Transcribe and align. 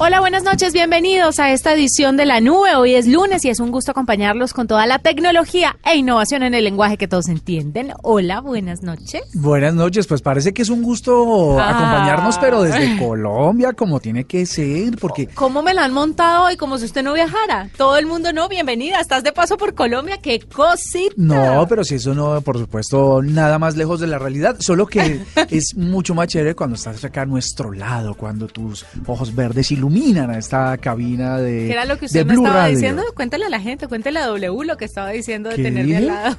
Hola, 0.00 0.20
buenas 0.20 0.44
noches, 0.44 0.72
bienvenidos 0.72 1.40
a 1.40 1.50
esta 1.50 1.74
edición 1.74 2.16
de 2.16 2.24
La 2.24 2.40
Nube. 2.40 2.76
Hoy 2.76 2.94
es 2.94 3.08
lunes 3.08 3.44
y 3.44 3.48
es 3.48 3.58
un 3.58 3.72
gusto 3.72 3.90
acompañarlos 3.90 4.52
con 4.54 4.68
toda 4.68 4.86
la 4.86 5.00
tecnología 5.00 5.76
e 5.84 5.96
innovación 5.96 6.44
en 6.44 6.54
el 6.54 6.62
lenguaje 6.62 6.96
que 6.96 7.08
todos 7.08 7.26
entienden. 7.28 7.92
Hola, 8.04 8.40
buenas 8.40 8.82
noches. 8.84 9.22
Buenas 9.34 9.74
noches, 9.74 10.06
pues 10.06 10.22
parece 10.22 10.54
que 10.54 10.62
es 10.62 10.68
un 10.68 10.82
gusto 10.84 11.58
Ah. 11.58 11.70
acompañarnos, 11.70 12.38
pero 12.38 12.62
desde 12.62 12.96
Colombia, 12.96 13.72
como 13.72 13.98
tiene 13.98 14.22
que 14.24 14.46
ser, 14.46 14.96
porque 15.00 15.26
¿Cómo 15.26 15.62
me 15.62 15.74
la 15.74 15.84
han 15.86 15.92
montado 15.92 16.44
hoy 16.44 16.56
como 16.56 16.78
si 16.78 16.84
usted 16.84 17.02
no 17.02 17.12
viajara? 17.14 17.68
Todo 17.76 17.98
el 17.98 18.06
mundo 18.06 18.32
no, 18.32 18.48
bienvenida, 18.48 19.00
estás 19.00 19.24
de 19.24 19.32
paso 19.32 19.56
por 19.56 19.74
Colombia, 19.74 20.18
qué 20.22 20.38
cosita. 20.38 21.12
no, 21.16 21.66
pero 21.68 21.82
si 21.82 21.96
eso 21.96 22.14
no, 22.14 22.40
por 22.42 22.56
supuesto, 22.56 23.20
nada 23.20 23.58
más 23.58 23.76
lejos 23.76 23.98
de 23.98 24.06
la 24.06 24.20
realidad, 24.20 24.58
solo 24.60 24.86
que 24.86 25.20
es 25.50 25.76
mucho 25.76 26.14
más 26.14 26.28
chévere 26.28 26.54
cuando 26.54 26.76
estás 26.76 27.04
acá 27.04 27.22
a 27.22 27.26
nuestro 27.26 27.72
lado, 27.72 28.14
cuando 28.14 28.46
tus 28.46 28.86
ojos 29.04 29.34
verdes 29.34 29.72
iluminan 29.72 29.87
a 29.88 30.38
esta 30.38 30.76
cabina 30.78 31.38
de, 31.38 31.66
¿Qué 31.66 31.72
era 31.72 31.84
lo 31.84 31.98
que 31.98 32.06
usted 32.06 32.24
me 32.26 32.34
estaba 32.34 32.54
Radio. 32.62 32.74
diciendo? 32.76 33.02
Cuéntale 33.14 33.46
a 33.46 33.48
la 33.48 33.60
gente, 33.60 33.88
cuéntale 33.88 34.18
a 34.20 34.26
W 34.26 34.64
lo 34.64 34.76
que 34.76 34.84
estaba 34.84 35.10
diciendo 35.10 35.48
de 35.50 35.56
¿Qué 35.56 35.62
tenerme 35.62 35.96
al 35.96 36.06
lado. 36.06 36.36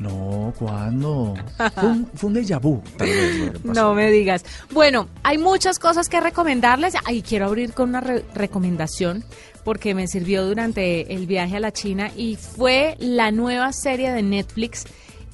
No, 0.00 0.52
¿cuándo? 0.58 1.34
Fue 1.76 1.88
un, 1.88 2.06
fue 2.14 2.28
un 2.30 2.34
déjà 2.36 2.60
vu, 2.60 2.82
tal 2.96 3.06
vez. 3.08 3.64
No 3.64 3.94
me 3.94 4.10
digas. 4.10 4.44
Bueno, 4.72 5.08
hay 5.22 5.38
muchas 5.38 5.78
cosas 5.78 6.08
que 6.08 6.20
recomendarles. 6.20 6.94
Ahí 7.04 7.22
quiero 7.22 7.46
abrir 7.46 7.72
con 7.74 7.90
una 7.90 8.00
re- 8.00 8.24
recomendación 8.34 9.24
porque 9.62 9.94
me 9.94 10.08
sirvió 10.08 10.44
durante 10.44 11.14
el 11.14 11.26
viaje 11.28 11.56
a 11.56 11.60
la 11.60 11.72
China 11.72 12.10
y 12.16 12.36
fue 12.36 12.96
la 12.98 13.30
nueva 13.30 13.72
serie 13.72 14.10
de 14.12 14.22
Netflix, 14.22 14.84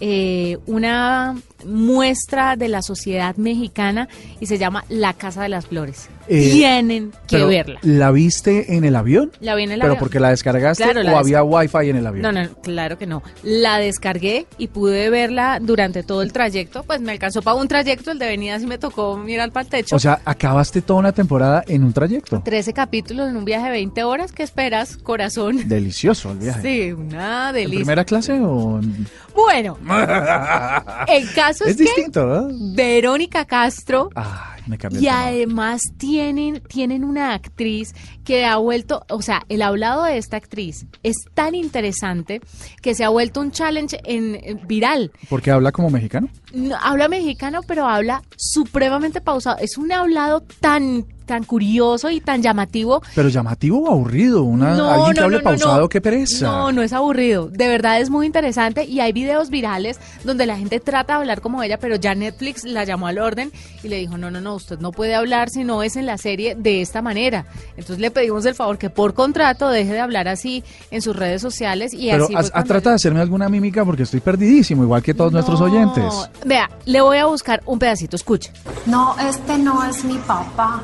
eh, 0.00 0.58
una 0.66 1.36
muestra 1.66 2.56
de 2.56 2.68
la 2.68 2.82
sociedad 2.82 3.36
mexicana 3.36 4.08
y 4.40 4.46
se 4.46 4.58
llama 4.58 4.84
La 4.88 5.12
Casa 5.14 5.42
de 5.42 5.48
las 5.50 5.66
Flores. 5.66 6.08
Eh, 6.28 6.50
Tienen 6.52 7.10
que 7.26 7.36
Pero, 7.36 7.48
verla. 7.48 7.80
¿La 7.82 8.10
viste 8.12 8.76
en 8.76 8.84
el 8.84 8.94
avión? 8.94 9.32
La 9.40 9.54
vi 9.56 9.64
en 9.64 9.72
el 9.72 9.80
¿Pero 9.80 9.92
avión. 9.92 9.98
porque 9.98 10.20
la 10.20 10.30
descargaste 10.30 10.84
Claro, 10.84 11.02
la 11.02 11.12
o 11.14 11.16
había 11.18 11.42
wifi 11.42 11.90
en 11.90 11.96
el 11.96 12.06
avión? 12.06 12.22
No, 12.22 12.30
no, 12.32 12.48
claro 12.62 12.96
que 12.98 13.06
no. 13.06 13.22
La 13.42 13.78
descargué 13.78 14.46
y 14.56 14.68
pude 14.68 15.10
verla 15.10 15.58
durante 15.60 16.02
todo 16.04 16.22
el 16.22 16.32
trayecto. 16.32 16.82
Pues 16.84 17.00
me 17.00 17.12
alcanzó 17.12 17.42
para 17.42 17.56
un 17.56 17.66
trayecto, 17.68 18.12
el 18.12 18.18
de 18.18 18.26
venida 18.26 18.58
sí 18.60 18.66
me 18.66 18.78
tocó 18.78 19.16
mirar 19.16 19.50
para 19.50 19.64
el 19.64 19.70
techo. 19.70 19.96
O 19.96 19.98
sea, 19.98 20.20
acabaste 20.24 20.82
toda 20.82 21.00
una 21.00 21.12
temporada 21.12 21.64
en 21.66 21.82
un 21.84 21.92
trayecto. 21.92 22.40
13 22.44 22.72
capítulos 22.72 23.28
en 23.28 23.36
un 23.36 23.44
viaje 23.44 23.64
de 23.66 23.72
20 23.72 24.04
horas. 24.04 24.32
¿Qué 24.32 24.44
esperas, 24.44 24.96
corazón? 24.98 25.68
Delicioso 25.68 26.30
el 26.32 26.38
viaje. 26.38 26.62
Sí, 26.62 26.92
una 26.92 27.48
¿En 27.48 27.54
delicia. 27.56 27.78
primera 27.80 28.04
clase 28.04 28.32
o...? 28.40 28.78
en- 28.78 29.06
Bueno, 29.34 29.78
el 31.08 31.32
caso 31.34 31.64
es, 31.64 31.70
Es 31.70 31.76
que 31.76 31.82
distinto, 31.84 32.26
¿no? 32.26 32.48
Verónica 32.74 33.44
Castro 33.44 34.10
Ay, 34.14 34.59
me 34.66 34.78
y 34.98 35.08
además 35.08 35.80
tienen, 35.96 36.62
tienen 36.68 37.04
una 37.04 37.34
actriz 37.34 37.94
que 38.24 38.44
ha 38.44 38.56
vuelto, 38.56 39.04
o 39.08 39.22
sea, 39.22 39.42
el 39.48 39.62
hablado 39.62 40.04
de 40.04 40.18
esta 40.18 40.36
actriz 40.36 40.86
es 41.02 41.16
tan 41.34 41.54
interesante 41.54 42.40
que 42.82 42.94
se 42.94 43.04
ha 43.04 43.08
vuelto 43.08 43.40
un 43.40 43.50
challenge 43.50 43.98
en, 44.04 44.38
en 44.42 44.66
viral. 44.66 45.12
¿Porque 45.28 45.50
habla 45.50 45.72
como 45.72 45.90
mexicano? 45.90 46.28
No, 46.52 46.76
habla 46.80 47.08
mexicano, 47.08 47.60
pero 47.66 47.86
habla 47.86 48.22
supremamente 48.36 49.20
pausado. 49.20 49.58
Es 49.58 49.78
un 49.78 49.92
hablado 49.92 50.42
tan, 50.60 51.04
tan 51.26 51.44
curioso 51.44 52.10
y 52.10 52.20
tan 52.20 52.42
llamativo 52.42 53.02
Pero 53.14 53.28
llamativo 53.28 53.84
o 53.84 53.90
aburrido. 53.90 54.42
Una, 54.42 54.74
No, 54.74 54.90
alguien 54.90 55.14
que 55.14 55.20
no, 55.20 55.26
hable 55.26 55.38
no, 55.38 55.44
pausado, 55.44 55.88
qué 55.88 56.00
pereza. 56.00 56.46
No, 56.46 56.72
no 56.72 56.82
es 56.82 56.92
aburrido. 56.92 57.48
De 57.48 57.68
verdad 57.68 58.00
es 58.00 58.10
muy 58.10 58.26
interesante 58.26 58.84
y 58.84 58.98
hay 59.00 59.12
videos 59.12 59.48
virales 59.48 60.00
donde 60.24 60.46
la 60.46 60.56
gente 60.56 60.80
trata 60.80 61.14
de 61.14 61.20
hablar 61.20 61.40
como 61.40 61.62
ella, 61.62 61.78
pero 61.78 61.96
ya 61.96 62.14
Netflix 62.14 62.64
la 62.64 62.84
llamó 62.84 63.06
al 63.06 63.18
orden 63.18 63.52
y 63.84 63.88
le 63.88 63.96
dijo, 63.98 64.18
no, 64.18 64.30
no, 64.30 64.40
no, 64.40 64.49
usted 64.54 64.78
no 64.80 64.92
puede 64.92 65.14
hablar 65.14 65.50
si 65.50 65.64
no 65.64 65.82
es 65.82 65.96
en 65.96 66.06
la 66.06 66.18
serie 66.18 66.54
de 66.54 66.80
esta 66.82 67.02
manera. 67.02 67.46
Entonces 67.70 67.98
le 67.98 68.10
pedimos 68.10 68.44
el 68.46 68.54
favor 68.54 68.78
que 68.78 68.90
por 68.90 69.14
contrato 69.14 69.68
deje 69.68 69.92
de 69.92 70.00
hablar 70.00 70.28
así 70.28 70.62
en 70.90 71.02
sus 71.02 71.14
redes 71.16 71.40
sociales 71.42 71.92
y 71.94 72.10
Pero 72.10 72.24
así... 72.24 72.32
cuando- 72.34 72.64
trata 72.64 72.90
de 72.90 72.96
hacerme 72.96 73.20
alguna 73.20 73.48
mímica 73.48 73.84
porque 73.84 74.04
estoy 74.04 74.20
perdidísimo, 74.20 74.82
igual 74.82 75.02
que 75.02 75.14
todos 75.14 75.32
nuestros 75.32 75.60
oyentes. 75.60 76.04
Vea, 76.44 76.70
le 76.86 77.00
voy 77.00 77.18
a 77.18 77.26
buscar 77.26 77.62
un 77.66 77.78
pedacito, 77.78 78.16
escuche. 78.16 78.52
No, 78.86 79.16
este 79.18 79.58
no 79.58 79.84
es 79.84 80.04
mi 80.04 80.18
papá. 80.18 80.82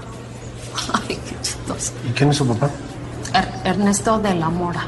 Ay, 1.08 1.18
qué 1.28 1.34
chistoso. 1.42 1.92
¿Y 2.08 2.12
quién 2.12 2.30
es 2.30 2.36
su 2.36 2.46
papá? 2.46 2.70
Er- 3.34 3.48
Ernesto 3.70 4.18
de 4.18 4.34
la 4.34 4.48
Mora. 4.50 4.84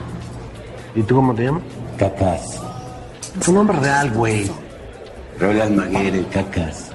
¿Y 0.95 1.03
tú 1.03 1.17
cómo 1.17 1.35
te 1.35 1.45
llamas? 1.45 1.63
Cacas. 1.99 2.61
Tu 3.45 3.53
nombre 3.53 3.79
real, 3.79 4.11
güey. 4.11 4.51
Raúl 5.39 5.61
Almaguer, 5.61 6.15
el 6.17 6.29
Cacas. 6.29 6.88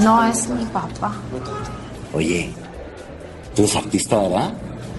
No 0.00 0.24
es 0.24 0.48
mi 0.48 0.64
papá. 0.66 1.12
Oye, 2.12 2.52
tú 3.54 3.62
eres 3.62 3.76
artista, 3.76 4.18
¿verdad? 4.18 4.52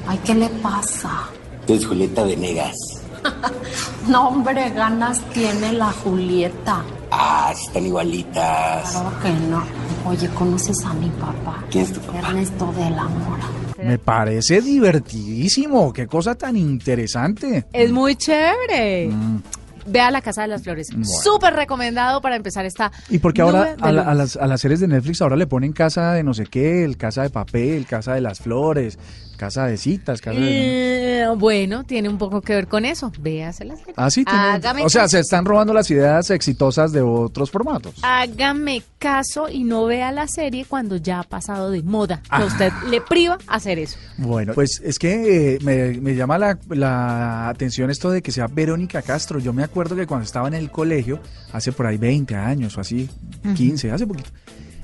Ay, 0.07 0.19
¿qué 0.25 0.35
le 0.35 0.49
pasa? 0.49 1.29
Tú 1.65 1.73
eres 1.73 1.85
Julieta 1.85 2.23
Venegas. 2.23 2.75
No, 4.07 4.27
hombre, 4.27 4.69
ganas 4.71 5.21
tiene 5.33 5.71
la 5.71 5.89
Julieta. 5.89 6.83
Ah, 7.09 7.53
sí 7.55 7.67
están 7.67 7.85
igualitas. 7.85 8.91
Claro 8.91 9.19
que 9.21 9.29
no. 9.47 9.63
Oye, 10.05 10.27
¿conoces 10.35 10.83
a 10.83 10.93
mi 10.93 11.09
papá? 11.11 11.63
¿Quién 11.71 11.85
es 11.85 11.93
tu 11.93 12.01
papá? 12.01 12.19
Ernesto 12.19 12.73
de 12.73 12.89
la 12.89 13.03
Mora. 13.05 13.45
Me 13.81 13.97
parece 13.97 14.59
divertidísimo. 14.61 15.93
Qué 15.93 16.05
cosa 16.07 16.35
tan 16.35 16.57
interesante. 16.57 17.65
Es 17.71 17.93
muy 17.93 18.17
chévere. 18.17 19.07
Mm. 19.07 19.41
Vea 19.85 20.11
La 20.11 20.21
Casa 20.21 20.43
de 20.43 20.47
las 20.49 20.63
Flores. 20.63 20.87
Súper 21.23 21.53
recomendado 21.53 22.21
para 22.21 22.35
empezar 22.35 22.65
esta... 22.65 22.91
Y 23.09 23.19
porque 23.19 23.41
ahora 23.41 23.75
a, 23.81 23.91
la- 23.91 24.01
a 24.03 24.13
las, 24.13 24.37
a 24.37 24.47
las 24.47 24.61
series 24.61 24.79
de 24.79 24.87
Netflix 24.87 25.21
ahora 25.21 25.35
le 25.35 25.47
ponen 25.47 25.73
casa 25.73 26.13
de 26.13 26.23
no 26.23 26.33
sé 26.33 26.45
qué, 26.45 26.83
el 26.83 26.97
casa 26.97 27.23
de 27.23 27.29
papel, 27.29 27.85
casa 27.85 28.13
de 28.13 28.21
las 28.21 28.39
flores, 28.39 28.97
casa 29.45 29.65
de 29.65 29.77
citas, 29.77 30.21
casa 30.21 30.39
de... 30.39 31.21
Eh, 31.23 31.27
bueno, 31.37 31.83
tiene 31.83 32.07
un 32.09 32.17
poco 32.17 32.41
que 32.41 32.55
ver 32.55 32.67
con 32.67 32.85
eso. 32.85 33.11
Véase 33.19 33.65
la 33.65 33.75
serie. 33.75 33.93
Ah, 33.97 34.09
sí, 34.09 34.23
tiene- 34.23 34.83
o 34.85 34.89
sea, 34.89 35.07
se 35.07 35.19
están 35.19 35.43
robando 35.45 35.73
las 35.73 35.89
ideas 35.91 36.29
exitosas 36.29 36.91
de 36.91 37.01
otros 37.01 37.51
formatos. 37.51 37.95
Hágame 38.03 38.83
caso 38.99 39.49
y 39.49 39.63
no 39.63 39.85
vea 39.85 40.11
la 40.11 40.27
serie 40.27 40.65
cuando 40.65 40.95
ya 40.97 41.19
ha 41.19 41.23
pasado 41.23 41.71
de 41.71 41.83
moda. 41.83 42.21
Que 42.23 42.43
a 42.43 42.45
usted 42.45 42.71
le 42.89 43.01
priva 43.01 43.37
hacer 43.47 43.79
eso. 43.79 43.97
Bueno, 44.17 44.53
pues 44.53 44.81
es 44.83 44.97
que 44.97 45.55
eh, 45.55 45.59
me, 45.61 45.99
me 45.99 46.15
llama 46.15 46.37
la, 46.37 46.57
la 46.69 47.49
atención 47.49 47.89
esto 47.89 48.09
de 48.11 48.21
que 48.21 48.31
sea 48.31 48.47
Verónica 48.47 49.01
Castro. 49.01 49.39
Yo 49.39 49.51
me 49.53 49.63
acuerdo 49.63 49.95
que 49.95 50.07
cuando 50.07 50.23
estaba 50.25 50.47
en 50.47 50.53
el 50.53 50.71
colegio, 50.71 51.19
hace 51.51 51.71
por 51.71 51.85
ahí 51.87 51.97
20 51.97 52.35
años 52.35 52.77
o 52.77 52.81
así, 52.81 53.09
15, 53.55 53.91
hace 53.91 54.07
poquito, 54.07 54.29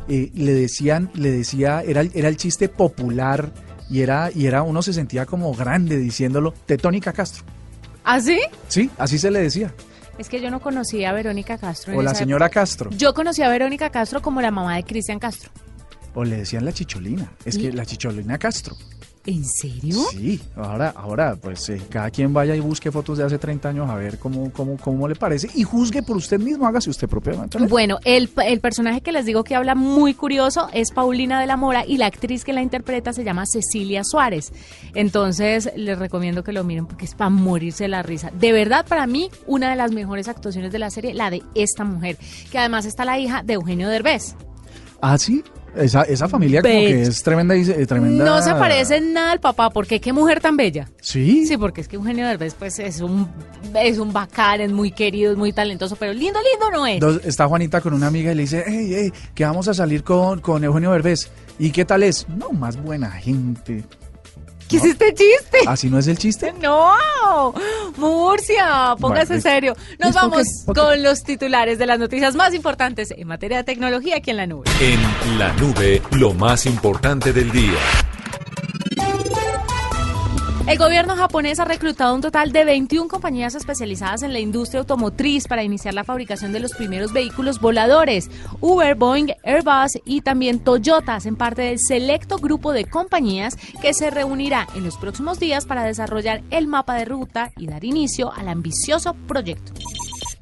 eh, 0.07 0.31
le 0.33 0.53
decían, 0.53 1.09
le 1.13 1.31
decía, 1.31 1.81
era, 1.85 2.01
era 2.01 2.27
el 2.29 2.35
chiste 2.37 2.67
popular 2.67 3.51
y 3.89 4.01
era, 4.01 4.29
y 4.33 4.45
era, 4.45 4.61
uno 4.61 4.81
se 4.81 4.93
sentía 4.93 5.25
como 5.25 5.53
grande 5.53 5.97
diciéndolo, 5.97 6.53
Tetónica 6.65 7.11
Castro. 7.13 7.43
¿Ah, 8.03 8.19
sí? 8.19 8.39
Sí, 8.67 8.89
así 8.97 9.17
se 9.17 9.31
le 9.31 9.39
decía. 9.39 9.73
Es 10.17 10.29
que 10.29 10.41
yo 10.41 10.51
no 10.51 10.59
conocía 10.59 11.11
a 11.11 11.13
Verónica 11.13 11.57
Castro. 11.57 11.97
O 11.97 12.01
la 12.01 12.13
señora 12.13 12.47
época. 12.47 12.61
Castro. 12.61 12.89
Yo 12.91 13.13
conocí 13.13 13.41
a 13.41 13.49
Verónica 13.49 13.89
Castro 13.89 14.21
como 14.21 14.41
la 14.41 14.51
mamá 14.51 14.75
de 14.75 14.83
Cristian 14.83 15.17
Castro. 15.17 15.49
O 16.13 16.23
le 16.23 16.37
decían 16.37 16.65
la 16.65 16.73
chicholina. 16.73 17.31
Es 17.45 17.57
que 17.57 17.71
la 17.71 17.85
chicholina 17.85 18.37
Castro. 18.37 18.75
¿En 19.29 19.45
serio? 19.45 19.95
Sí, 20.09 20.41
ahora, 20.55 20.91
ahora, 20.95 21.35
pues 21.35 21.69
eh, 21.69 21.79
cada 21.87 22.09
quien 22.09 22.33
vaya 22.33 22.55
y 22.55 22.59
busque 22.59 22.91
fotos 22.91 23.19
de 23.19 23.25
hace 23.25 23.37
30 23.37 23.69
años 23.69 23.87
a 23.87 23.93
ver 23.93 24.17
cómo, 24.17 24.51
cómo, 24.51 24.75
cómo 24.77 25.07
le 25.07 25.13
parece 25.13 25.51
y 25.53 25.61
juzgue 25.61 26.01
por 26.01 26.17
usted 26.17 26.39
mismo, 26.39 26.65
hágase 26.65 26.89
usted 26.89 27.07
propiamente. 27.07 27.59
Bueno, 27.59 27.99
el, 28.05 28.27
el 28.43 28.59
personaje 28.59 29.01
que 29.01 29.11
les 29.11 29.27
digo 29.27 29.43
que 29.43 29.53
habla 29.53 29.75
muy 29.75 30.15
curioso 30.15 30.67
es 30.73 30.89
Paulina 30.89 31.39
de 31.39 31.45
la 31.45 31.57
Mora 31.57 31.85
y 31.85 31.97
la 31.97 32.07
actriz 32.07 32.43
que 32.43 32.53
la 32.53 32.63
interpreta 32.63 33.13
se 33.13 33.23
llama 33.23 33.43
Cecilia 33.45 34.03
Suárez. 34.03 34.51
Entonces 34.95 35.69
les 35.75 35.99
recomiendo 35.99 36.43
que 36.43 36.51
lo 36.51 36.63
miren 36.63 36.87
porque 36.87 37.05
es 37.05 37.13
para 37.13 37.29
morirse 37.29 37.83
de 37.83 37.89
la 37.89 38.01
risa. 38.01 38.31
De 38.33 38.51
verdad, 38.51 38.83
para 38.87 39.05
mí, 39.05 39.29
una 39.45 39.69
de 39.69 39.75
las 39.75 39.91
mejores 39.91 40.27
actuaciones 40.27 40.71
de 40.71 40.79
la 40.79 40.89
serie, 40.89 41.13
la 41.13 41.29
de 41.29 41.43
esta 41.53 41.83
mujer, 41.83 42.17
que 42.49 42.57
además 42.57 42.85
está 42.85 43.05
la 43.05 43.19
hija 43.19 43.43
de 43.43 43.53
Eugenio 43.53 43.89
Derbez. 43.89 44.35
Ah, 45.01 45.19
sí. 45.19 45.43
Esa, 45.79 46.03
esa 46.03 46.27
familia 46.27 46.61
como 46.61 46.73
que 46.73 47.01
es 47.03 47.23
tremenda, 47.23 47.55
y- 47.55 47.69
eh, 47.69 47.85
tremenda. 47.85 48.23
No 48.25 48.41
se 48.41 48.51
parece 48.51 48.97
en 48.97 49.13
nada 49.13 49.31
al 49.31 49.39
papá, 49.39 49.69
porque 49.69 49.99
qué 49.99 50.13
mujer 50.13 50.39
tan 50.41 50.57
bella. 50.57 50.89
Sí. 51.01 51.45
Sí, 51.47 51.57
porque 51.57 51.81
es 51.81 51.87
que 51.87 51.95
Eugenio 51.95 52.27
Derbez 52.27 52.53
pues 52.53 52.79
es 52.79 53.01
un 53.01 53.27
es 53.75 53.97
un 53.97 54.11
bacán, 54.13 54.61
es 54.61 54.71
muy 54.71 54.91
querido, 54.91 55.31
es 55.31 55.37
muy 55.37 55.53
talentoso, 55.53 55.95
pero 55.95 56.13
lindo, 56.13 56.39
lindo 56.51 56.71
no 56.71 56.85
es. 56.87 56.99
Dos- 56.99 57.21
está 57.25 57.47
Juanita 57.47 57.81
con 57.81 57.93
una 57.93 58.07
amiga 58.07 58.31
y 58.31 58.35
le 58.35 58.41
dice, 58.43 58.63
hey, 58.67 58.91
hey, 58.95 59.13
que 59.33 59.43
vamos 59.45 59.67
a 59.67 59.73
salir 59.73 60.03
con, 60.03 60.39
con 60.41 60.63
Eugenio 60.63 60.91
Derbez. 60.91 61.29
¿Y 61.57 61.71
qué 61.71 61.83
tal 61.85 62.03
es? 62.03 62.27
No, 62.29 62.51
más 62.51 62.81
buena 62.81 63.11
gente. 63.11 63.83
¿Qué 64.69 64.77
es 64.77 64.85
este 64.85 65.15
chiste? 65.15 65.57
¿Así 65.65 65.89
no 65.89 65.97
es 65.97 66.07
el 66.07 66.19
chiste? 66.19 66.53
No, 66.61 66.93
Murcia, 67.97 68.95
póngase 68.99 69.33
Bueno, 69.33 69.41
serio. 69.41 69.75
Nos 69.97 70.13
vamos 70.13 70.45
con 70.65 71.01
los 71.01 71.23
titulares 71.23 71.79
de 71.79 71.87
las 71.87 71.97
noticias 71.97 72.35
más 72.35 72.53
importantes 72.53 73.09
en 73.09 73.27
materia 73.27 73.57
de 73.57 73.63
tecnología 73.63 74.17
aquí 74.17 74.29
en 74.29 74.37
la 74.37 74.45
nube. 74.45 74.69
En 74.79 75.39
la 75.39 75.51
nube, 75.53 76.03
lo 76.11 76.35
más 76.35 76.67
importante 76.67 77.33
del 77.33 77.51
día. 77.51 77.79
El 80.69 80.77
gobierno 80.77 81.15
japonés 81.15 81.59
ha 81.59 81.65
reclutado 81.65 82.13
un 82.13 82.21
total 82.21 82.51
de 82.51 82.63
21 82.63 83.07
compañías 83.07 83.55
especializadas 83.55 84.21
en 84.21 84.33
la 84.33 84.39
industria 84.39 84.81
automotriz 84.81 85.47
para 85.47 85.63
iniciar 85.63 85.95
la 85.95 86.03
fabricación 86.03 86.51
de 86.51 86.59
los 86.59 86.73
primeros 86.73 87.11
vehículos 87.11 87.59
voladores. 87.59 88.29
Uber, 88.61 88.93
Boeing, 88.93 89.33
Airbus 89.43 89.99
y 90.05 90.21
también 90.21 90.59
Toyota 90.59 91.15
hacen 91.15 91.37
parte 91.37 91.63
del 91.63 91.79
selecto 91.79 92.37
grupo 92.37 92.71
de 92.71 92.85
compañías 92.85 93.57
que 93.81 93.95
se 93.95 94.11
reunirá 94.11 94.67
en 94.75 94.83
los 94.83 94.95
próximos 94.97 95.39
días 95.39 95.65
para 95.65 95.83
desarrollar 95.83 96.43
el 96.51 96.67
mapa 96.67 96.93
de 96.93 97.05
ruta 97.05 97.51
y 97.57 97.65
dar 97.65 97.83
inicio 97.83 98.31
al 98.31 98.47
ambicioso 98.47 99.15
proyecto. 99.27 99.73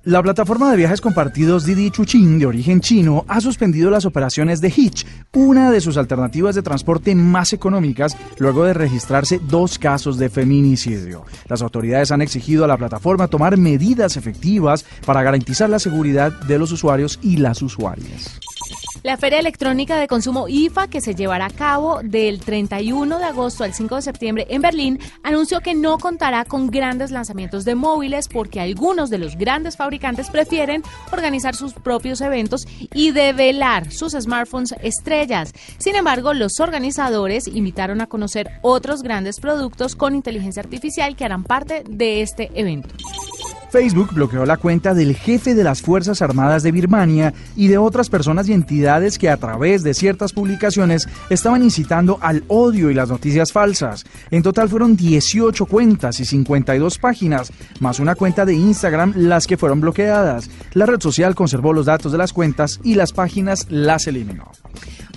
La 0.08 0.24
plataforma 0.24 0.72
de 0.72 0.78
viajes 0.78 1.02
compartidos 1.02 1.66
Didi 1.66 1.92
Chuxing, 1.92 2.40
de 2.40 2.46
origen 2.46 2.80
chino, 2.80 3.26
ha 3.28 3.42
suspendido 3.42 3.90
las 3.90 4.06
operaciones 4.06 4.62
de 4.62 4.72
Hitch, 4.74 5.06
una 5.34 5.70
de 5.70 5.82
sus 5.82 5.98
alternativas 5.98 6.56
de 6.56 6.62
transporte 6.62 7.14
más 7.14 7.52
económicas, 7.52 8.16
luego 8.38 8.64
de 8.64 8.74
registrarse 8.74 9.42
dos 9.50 9.78
casos 9.78 10.18
de 10.18 10.30
feminicidio. 10.30 11.26
Las 11.50 11.62
autoridades 11.62 12.12
han 12.12 12.22
exigido 12.22 12.64
a 12.64 12.70
la 12.70 12.78
plataforma 12.78 13.28
tomar 13.28 13.58
medidas 13.58 14.16
efectivas 14.16 14.86
para 15.06 15.24
garantizar 15.24 15.70
la 15.70 15.78
seguridad 15.78 16.32
de 16.32 16.58
los 16.58 16.72
usuarios 16.72 17.20
y 17.22 17.36
las 17.36 17.62
usuarias. 17.62 18.40
La 19.04 19.16
Feria 19.16 19.40
Electrónica 19.40 19.98
de 19.98 20.08
Consumo 20.08 20.48
IFA, 20.48 20.88
que 20.88 21.02
se 21.02 21.16
llevará 21.16 21.46
a 21.46 21.50
cabo 21.50 22.02
del 22.04 22.40
31 22.40 23.20
de 23.20 23.24
agosto 23.24 23.64
al 23.64 23.74
5 23.74 23.96
de 23.96 24.02
septiembre 24.02 24.48
en 24.50 24.62
Berlín, 24.62 25.00
anunció 25.24 25.62
que 25.62 25.76
no 25.76 25.98
contará 25.98 26.46
con 26.46 26.70
grandes 26.72 27.12
lanzamientos 27.12 27.64
de 27.64 27.76
móviles 27.76 28.28
porque 28.28 28.60
algunos 28.60 29.10
de 29.10 29.20
los 29.20 29.38
grandes 29.38 29.78
fabricantes 29.78 30.30
prefieren 30.30 30.84
organizar 31.12 31.56
sus 31.56 31.74
propios 31.74 32.22
eventos 32.22 32.68
y 32.94 33.12
develar 33.12 33.92
sus 33.92 34.14
smartphones 34.14 34.74
estrellas. 34.82 35.54
Sin 35.78 35.96
embargo, 35.96 36.34
los 36.34 36.60
organizadores 36.60 37.48
invitaron 37.48 38.02
a 38.02 38.08
conocer 38.08 38.50
otros 38.62 39.04
grandes 39.04 39.40
productos 39.40 39.96
con 39.96 40.16
inteligencia 40.16 40.62
artificial 40.62 41.16
que 41.16 41.26
harán 41.26 41.44
parte 41.44 41.84
de 41.88 42.22
este 42.22 42.52
evento. 42.56 42.90
Facebook 43.78 44.12
bloqueó 44.12 44.44
la 44.44 44.58
cuenta 44.58 44.96
del 44.96 45.16
jefe 45.16 45.54
de 45.54 45.64
las 45.64 45.84
Fuerzas 45.84 46.24
Armadas 46.24 46.64
de 46.64 46.72
Birmania 46.72 47.36
y 47.56 47.68
de 47.68 47.78
otras 47.78 48.10
personas 48.10 48.50
y 48.50 48.54
entidades 48.54 49.20
que 49.20 49.30
a 49.30 49.38
través 49.38 49.84
de 49.84 49.94
ciertas 49.94 50.34
publicaciones 50.34 51.08
estaban 51.30 51.62
incitando 51.62 52.18
al 52.20 52.44
odio 52.48 52.90
y 52.90 52.96
las 52.96 53.10
noticias 53.10 53.52
falsas. 53.52 54.04
En 54.32 54.42
total 54.42 54.68
fueron 54.68 54.96
18 54.96 55.68
cuentas 55.68 56.20
y 56.20 56.26
52 56.26 56.98
páginas, 56.98 57.54
más 57.80 58.00
una 58.00 58.16
cuenta 58.16 58.48
de 58.48 58.56
Instagram 58.56 59.14
las 59.16 59.46
que 59.46 59.58
fueron 59.58 59.80
bloqueadas. 59.80 60.50
La 60.74 60.88
red 60.88 61.00
social 61.00 61.36
conservó 61.36 61.72
los 61.72 61.86
datos 61.86 62.12
de 62.12 62.18
las 62.18 62.34
cuentas 62.34 62.80
y 62.84 62.96
las 62.96 63.14
páginas 63.14 63.68
las 63.70 64.08
eliminó. 64.08 64.54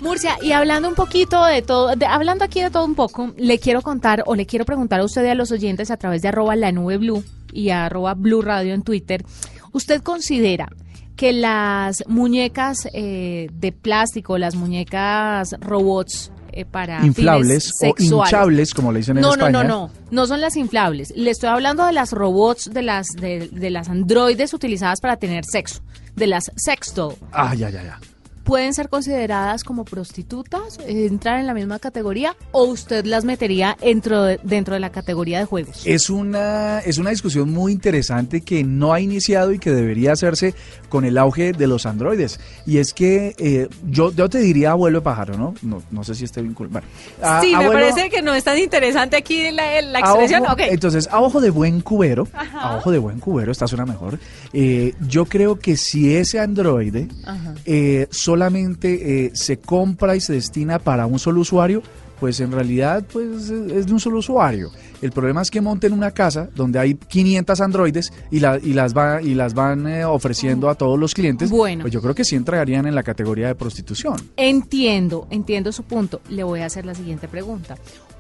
Murcia, 0.03 0.37
y 0.43 0.53
hablando 0.53 0.89
un 0.89 0.95
poquito 0.95 1.45
de 1.45 1.63
todo, 1.63 1.95
de- 1.95 2.07
hablando 2.07 2.45
aquí 2.45 2.61
de 2.61 2.71
todo 2.71 2.85
un 2.85 2.95
poco, 2.95 3.33
le 3.37 3.59
quiero 3.59 3.83
contar 3.83 4.23
o 4.27 4.35
le 4.35 4.47
quiero 4.47 4.65
preguntar 4.65 5.01
a 5.01 5.05
usted 5.05 5.25
y 5.25 5.29
a 5.29 5.35
los 5.35 5.51
oyentes 5.53 5.91
a 5.91 5.97
través 5.97 6.23
de 6.23 6.29
arroba 6.29 6.57
la 6.57 6.73
nube 6.73 6.97
blue 6.99 7.23
y 7.53 7.71
arroba 7.71 8.15
blue 8.15 8.43
radio 8.43 8.75
en 8.75 8.83
Twitter, 8.83 9.25
¿usted 9.73 10.03
considera 10.03 10.69
que 11.17 11.33
las 11.35 12.03
muñecas 12.09 12.89
eh, 12.95 13.49
de 13.53 13.73
plástico, 13.73 14.39
las 14.39 14.55
muñecas 14.55 15.55
robots 15.61 16.33
eh, 16.53 16.65
para 16.65 17.05
Inflables 17.05 17.71
o 17.83 17.95
hinchables, 17.99 18.73
como 18.75 18.91
le 18.91 18.99
dicen 19.01 19.19
en 19.19 19.23
no, 19.23 19.37
no, 19.37 19.47
España. 19.47 19.63
no, 19.65 19.69
no, 19.89 19.91
no 20.11 20.27
son 20.27 20.41
las 20.41 20.57
inflables. 20.57 21.13
Le 21.15 21.31
estoy 21.31 21.51
hablando 21.51 21.85
de 21.87 21.93
las 21.93 22.13
robots, 22.13 22.71
de 22.73 22.83
las 22.83 23.09
de, 23.09 23.49
de 23.53 23.71
las 23.71 23.89
androides 23.89 24.53
utilizadas 24.55 25.01
para 25.01 25.17
tener 25.19 25.45
sexo, 25.45 25.81
de 26.17 26.27
las 26.27 26.51
sexto 26.57 27.17
Ah, 27.33 27.55
ya, 27.55 27.69
ya, 27.71 27.83
ya. 27.85 28.01
Pueden 28.45 28.75
ser 28.75 28.89
consideradas 28.89 29.65
como 29.65 29.85
prostitutas, 29.85 30.79
entrar 30.87 31.39
en 31.41 31.47
la 31.47 31.55
misma 31.55 31.79
categoría 31.79 32.37
o 32.53 32.65
usted 32.65 33.05
las 33.07 33.25
metería 33.25 33.77
dentro 33.81 34.23
de, 34.25 34.41
dentro 34.43 34.75
de 34.75 34.81
la 34.81 34.91
categoría 34.91 35.39
de 35.39 35.45
juegos. 35.45 35.83
Es 35.87 36.11
una, 36.11 36.81
es 36.81 36.99
una 36.99 37.11
discusión 37.11 37.51
muy 37.53 37.73
interesante 37.73 38.41
que 38.41 38.65
no 38.65 38.93
ha 38.93 39.01
iniciado 39.01 39.53
y 39.53 39.59
que 39.59 39.71
debería 39.71 40.13
hacerse 40.13 40.55
con 40.89 41.05
el 41.05 41.17
auge 41.19 41.53
de 41.53 41.67
los 41.67 41.87
androides. 41.87 42.41
Y 42.67 42.79
es 42.79 42.93
que 42.95 43.35
eh, 43.39 43.69
yo, 43.89 44.13
yo 44.13 44.29
te 44.29 44.39
diría 44.39 44.73
abuelo 44.73 44.99
de 44.99 45.03
pájaro, 45.05 45.37
¿no? 45.37 45.55
No, 45.63 45.83
no 45.91 46.05
sé 46.05 46.15
si 46.15 46.25
esté 46.25 46.43
vinculado. 46.43 46.85
Bueno, 47.21 47.41
sí, 47.43 47.55
me 47.57 47.69
parece 47.69 48.11
que 48.11 48.23
no 48.23 48.35
es 48.35 48.45
tan 48.45 48.59
interesante 48.59 49.17
aquí 49.17 49.51
la, 49.51 49.79
expresión. 50.01 50.43
ojo- 50.43 50.53
Ok. 50.55 50.61
Entonces, 50.71 51.09
a 51.11 51.21
ojo 51.21 51.41
de 51.41 51.51
buen 51.51 51.81
cubero, 51.81 52.27
Ajá. 52.33 52.59
a 52.61 52.77
ojo 52.77 52.91
de 52.91 52.99
buen 52.99 53.21
cubero, 53.21 53.53
esta 53.53 53.67
suena 53.69 53.87
mejor. 53.87 54.19
eh, 54.53 54.95
yo 55.09 55.25
creo 55.27 55.59
que 55.59 55.77
si 55.77 56.15
ese 56.17 56.41
androide 56.41 57.09
Ajá. 57.25 57.55
eh, 57.65 58.09
solamente 58.31 59.25
eh, 59.25 59.31
se 59.35 59.59
compra 59.59 60.15
y 60.15 60.21
se 60.21 60.35
destina 60.35 60.79
para 60.79 61.07
un 61.07 61.19
solo 61.19 61.41
usuario, 61.41 61.83
pues 62.21 62.39
en 62.41 62.53
realidad 62.53 63.05
pues 63.13 63.49
es 63.51 63.87
de 63.87 63.93
un 63.93 63.99
solo 63.99 64.19
usuario. 64.19 64.71
El 65.03 65.11
problema 65.13 65.41
es 65.43 65.51
que 65.51 65.61
monten 65.63 65.93
una 65.95 66.11
casa 66.11 66.49
donde 66.55 66.79
hay 66.79 66.95
500 66.95 67.61
androides 67.61 68.13
y, 68.31 68.39
la- 68.41 68.59
y 68.63 68.75
las, 68.75 68.95
va, 68.95 69.23
y 69.23 69.35
las 69.35 69.55
van 69.55 69.87
eh, 69.89 70.05
ofreciendo 70.05 70.69
a 70.69 70.75
todos 70.75 70.99
los 70.99 71.15
clientes. 71.15 71.49
Bueno. 71.51 71.83
Pues 71.83 71.93
yo 71.95 72.03
creo 72.03 72.15
que 72.15 72.25
sí 72.25 72.37
entrarían 72.37 72.87
en 72.87 72.95
la 72.95 73.03
categoría 73.03 73.47
de 73.49 73.55
prostitución. 73.55 74.17
Entiendo, 74.37 75.27
entiendo 75.31 75.73
su 75.73 75.85
punto. 75.85 76.21
Le 76.29 76.45
voy 76.45 76.61
a 76.61 76.67
hacer 76.67 76.85
la 76.85 76.95
siguiente 76.95 77.29
pregunta. 77.29 77.77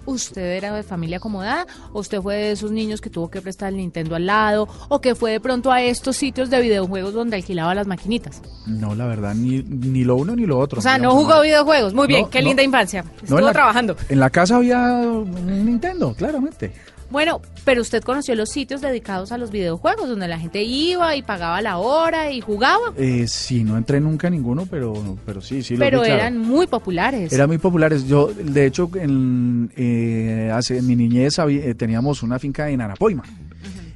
¿Usted 0.06 0.42
era 0.56 0.74
de 0.74 0.82
familia 0.82 1.18
acomodada 1.18 1.66
o 1.92 2.00
usted 2.00 2.22
fue 2.22 2.34
de 2.34 2.52
esos 2.52 2.70
niños 2.72 3.02
que 3.02 3.10
tuvo 3.10 3.30
que 3.30 3.42
prestar 3.42 3.68
el 3.68 3.76
Nintendo 3.76 4.16
al 4.16 4.24
lado 4.24 4.66
o 4.88 5.00
que 5.02 5.14
fue 5.14 5.32
de 5.32 5.40
pronto 5.40 5.70
a 5.70 5.82
estos 5.82 6.16
sitios 6.16 6.48
de 6.48 6.58
videojuegos 6.62 7.12
donde 7.12 7.36
alquilaba 7.36 7.74
las 7.74 7.86
maquinitas? 7.86 8.40
No, 8.66 8.94
la 8.94 9.06
verdad, 9.06 9.34
ni, 9.34 9.62
ni 9.62 10.02
lo 10.04 10.16
uno 10.16 10.34
ni 10.34 10.46
lo 10.46 10.58
otro. 10.58 10.78
O 10.78 10.82
sea, 10.82 10.96
no 10.96 11.12
jugó 11.14 11.42
videojuegos. 11.42 11.92
Muy 11.92 12.06
bien, 12.08 12.22
No, 12.22 12.30
qué 12.30 12.40
no. 12.40 12.48
linda 12.48 12.62
infancia. 12.62 13.04
Estuvo 13.22 13.40
la- 13.40 13.52
trabajando. 13.52 13.89
En 14.08 14.20
la 14.20 14.30
casa 14.30 14.56
había 14.56 14.78
un 14.78 15.64
Nintendo, 15.66 16.14
claramente. 16.14 16.72
Bueno, 17.10 17.40
pero 17.64 17.82
usted 17.82 18.04
conoció 18.04 18.36
los 18.36 18.50
sitios 18.50 18.80
dedicados 18.80 19.32
a 19.32 19.38
los 19.38 19.50
videojuegos, 19.50 20.08
donde 20.08 20.28
la 20.28 20.38
gente 20.38 20.62
iba 20.62 21.16
y 21.16 21.22
pagaba 21.22 21.60
la 21.60 21.78
hora 21.78 22.30
y 22.30 22.40
jugaba, 22.40 22.92
Eh, 22.96 23.26
sí, 23.26 23.64
no 23.64 23.76
entré 23.76 24.00
nunca 24.00 24.28
a 24.28 24.30
ninguno, 24.30 24.64
pero, 24.70 25.18
pero 25.26 25.40
sí, 25.40 25.60
sí 25.64 25.74
lo 25.74 25.80
pero 25.80 26.00
vi, 26.02 26.06
claro. 26.06 26.20
eran 26.20 26.38
muy 26.38 26.68
populares. 26.68 27.32
Eran 27.32 27.48
muy 27.48 27.58
populares. 27.58 28.06
Yo, 28.06 28.28
de 28.28 28.64
hecho, 28.64 28.88
en, 28.94 29.72
eh, 29.76 30.52
hace, 30.54 30.78
en 30.78 30.86
mi 30.86 30.94
niñez 30.94 31.40
había- 31.40 31.64
eh, 31.64 31.74
teníamos 31.74 32.22
una 32.22 32.38
finca 32.38 32.70
en 32.70 32.80
Anapoima. 32.80 33.24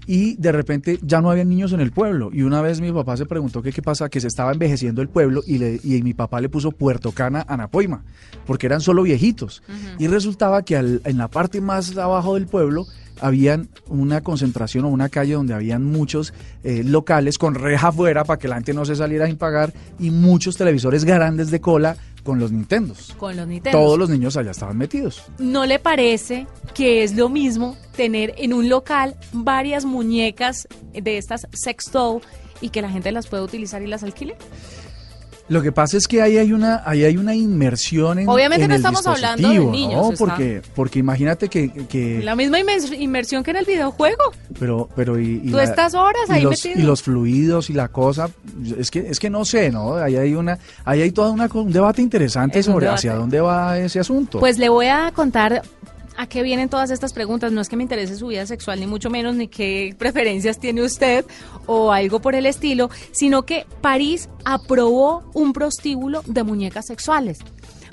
Y 0.07 0.37
de 0.37 0.53
repente 0.53 0.99
ya 1.03 1.21
no 1.21 1.31
había 1.31 1.45
niños 1.45 1.73
en 1.73 1.81
el 1.81 1.91
pueblo. 1.93 2.31
Y 2.33 2.43
una 2.43 2.61
vez 2.63 2.81
mi 2.81 2.93
papá 2.93 3.17
se 3.17 3.27
preguntó 3.27 3.63
que 3.63 3.73
qué 3.73 3.83
pasa, 3.83 4.09
que 4.09 4.21
se 4.21 4.29
estaba 4.29 4.53
envejeciendo 4.53 5.03
el 5.03 5.09
pueblo 5.09 5.43
y, 5.47 5.59
le, 5.59 5.81
y 5.83 6.03
mi 6.03 6.15
papá 6.15 6.41
le 6.41 6.49
puso 6.49 6.71
Puerto 6.73 7.13
Cana 7.13 7.45
Anapoima, 7.49 8.03
porque 8.47 8.67
eran 8.67 8.81
solo 8.81 9.03
viejitos. 9.03 9.63
Y 9.99 10.07
resultaba 10.09 10.63
que 10.65 10.77
al- 10.77 11.01
en 11.05 11.19
la 11.19 11.29
parte 11.29 11.61
más 11.61 11.97
abajo 11.97 12.35
del 12.35 12.47
pueblo 12.47 12.87
habían 13.21 13.69
una 13.89 14.23
concentración 14.23 14.85
o 14.85 14.89
una 14.89 15.09
calle 15.09 15.35
donde 15.35 15.55
habían 15.55 15.85
muchos 15.85 16.33
eh, 16.63 16.83
locales 16.85 17.39
con 17.39 17.55
reja 17.55 17.89
afuera 17.89 18.25
para 18.25 18.39
que 18.39 18.49
la 18.49 18.57
gente 18.57 18.75
no 18.75 18.85
se 18.85 18.97
saliera 18.97 19.27
sin 19.27 19.37
pagar 19.37 19.73
y 19.99 20.11
muchos 20.11 20.57
televisores 20.57 21.05
grandes 21.05 21.51
de 21.51 21.61
cola 21.61 21.97
con 22.23 22.39
los 22.39 22.51
Nintendos. 22.51 23.15
con 23.19 23.37
los 23.37 23.47
Nintendo. 23.47 23.79
Todos 23.79 23.99
los 23.99 24.09
niños 24.09 24.37
allá 24.37 24.51
estaban 24.51 24.79
metidos. 24.79 25.23
¿No 25.39 25.67
le 25.67 25.79
parece 25.79 26.47
que 26.75 27.05
es 27.05 27.15
lo 27.15 27.29
mismo 27.29 27.77
tener 27.97 28.35
en 28.39 28.55
un 28.55 28.69
local 28.69 29.15
varias 29.33 29.85
muñecas 29.85 30.67
de 30.93 31.19
estas 31.19 31.47
sex 31.53 31.93
doll 31.93 32.23
y 32.61 32.71
que 32.71 32.81
la 32.81 32.89
gente 32.89 33.13
las 33.13 33.27
pueda 33.27 33.43
utilizar 33.43 33.83
y 33.83 33.87
las 33.87 34.03
alquile? 34.03 34.37
Lo 35.47 35.61
que 35.61 35.73
pasa 35.73 35.99
es 35.99 36.09
que 36.09 36.23
ahí 36.23 36.39
hay 36.39 36.53
una, 36.55 36.83
ahí 36.87 37.05
hay 37.05 37.19
una 37.19 37.35
inmersión 37.35 38.19
en 38.19 38.29
Obviamente 38.29 38.65
en 38.65 38.69
no 38.71 38.75
el 38.77 38.81
estamos 38.81 39.07
hablando 39.07 39.47
de 39.47 39.59
niños, 39.59 40.11
¿no? 40.11 40.17
Porque, 40.17 40.63
porque 40.75 40.99
imagínate 41.01 41.49
que, 41.49 41.71
que 41.87 42.23
La 42.25 42.35
misma 42.35 42.59
inmers- 42.61 42.99
inmersión 42.99 43.43
que 43.43 43.51
en 43.51 43.59
el 43.59 43.67
videojuego. 43.67 44.23
pero, 44.59 44.89
pero 44.97 45.19
y, 45.21 45.43
y 45.45 45.51
Tú 45.51 45.59
estás 45.59 45.93
horas 45.95 46.23
y 46.31 46.33
ahí 46.33 46.43
los, 46.43 46.51
metido. 46.65 46.81
y 46.81 46.83
los 46.85 47.03
fluidos 47.03 47.69
y 47.69 47.75
la 47.75 47.89
cosa, 47.89 48.31
es 48.79 48.91
que, 48.91 49.01
es 49.01 49.21
que 49.21 49.29
no 49.29 49.45
sé, 49.45 49.71
¿no? 49.71 49.97
Ahí 49.97 50.17
hay 50.17 50.35
una, 50.35 50.59
ahí 50.85 51.03
hay 51.03 51.11
toda 51.13 51.31
una, 51.31 51.47
un 51.53 51.71
debate 51.71 52.01
interesante 52.01 52.61
Es 52.61 52.67
sobre 52.67 52.87
debate. 52.87 53.01
hacia 53.01 53.15
dónde 53.15 53.41
va 53.43 53.79
ese 53.79 54.01
asunto. 54.01 54.41
Pues 54.41 54.59
le 54.59 54.71
voy 54.71 54.87
a 54.87 55.13
contar 55.15 55.61
a 56.17 56.27
qué 56.27 56.43
vienen 56.43 56.69
todas 56.69 56.91
estas 56.91 57.13
preguntas. 57.13 57.53
No 57.53 57.61
es 57.61 57.69
que 57.69 57.77
me 57.77 57.83
interese 57.83 58.17
su 58.17 58.29
vida 58.29 58.47
sexual, 58.47 58.81
ni 58.81 58.87
mucho 58.87 59.11
menos, 59.11 59.35
ni 59.35 59.49
qué 59.49 59.95
preferencias 59.99 60.59
tiene 60.59 60.83
usted 60.83 61.25
o 61.67 61.93
algo 61.93 62.21
por 62.21 62.35
el 62.35 62.47
estilo, 62.47 62.91
sino 63.13 63.45
que 63.45 63.67
París 63.81 64.29
aprobó 64.45 65.25
un 65.35 65.53
prostíbulo 65.53 66.23
de 66.27 66.43
muñecas 66.43 66.87
sexuales. 66.87 67.39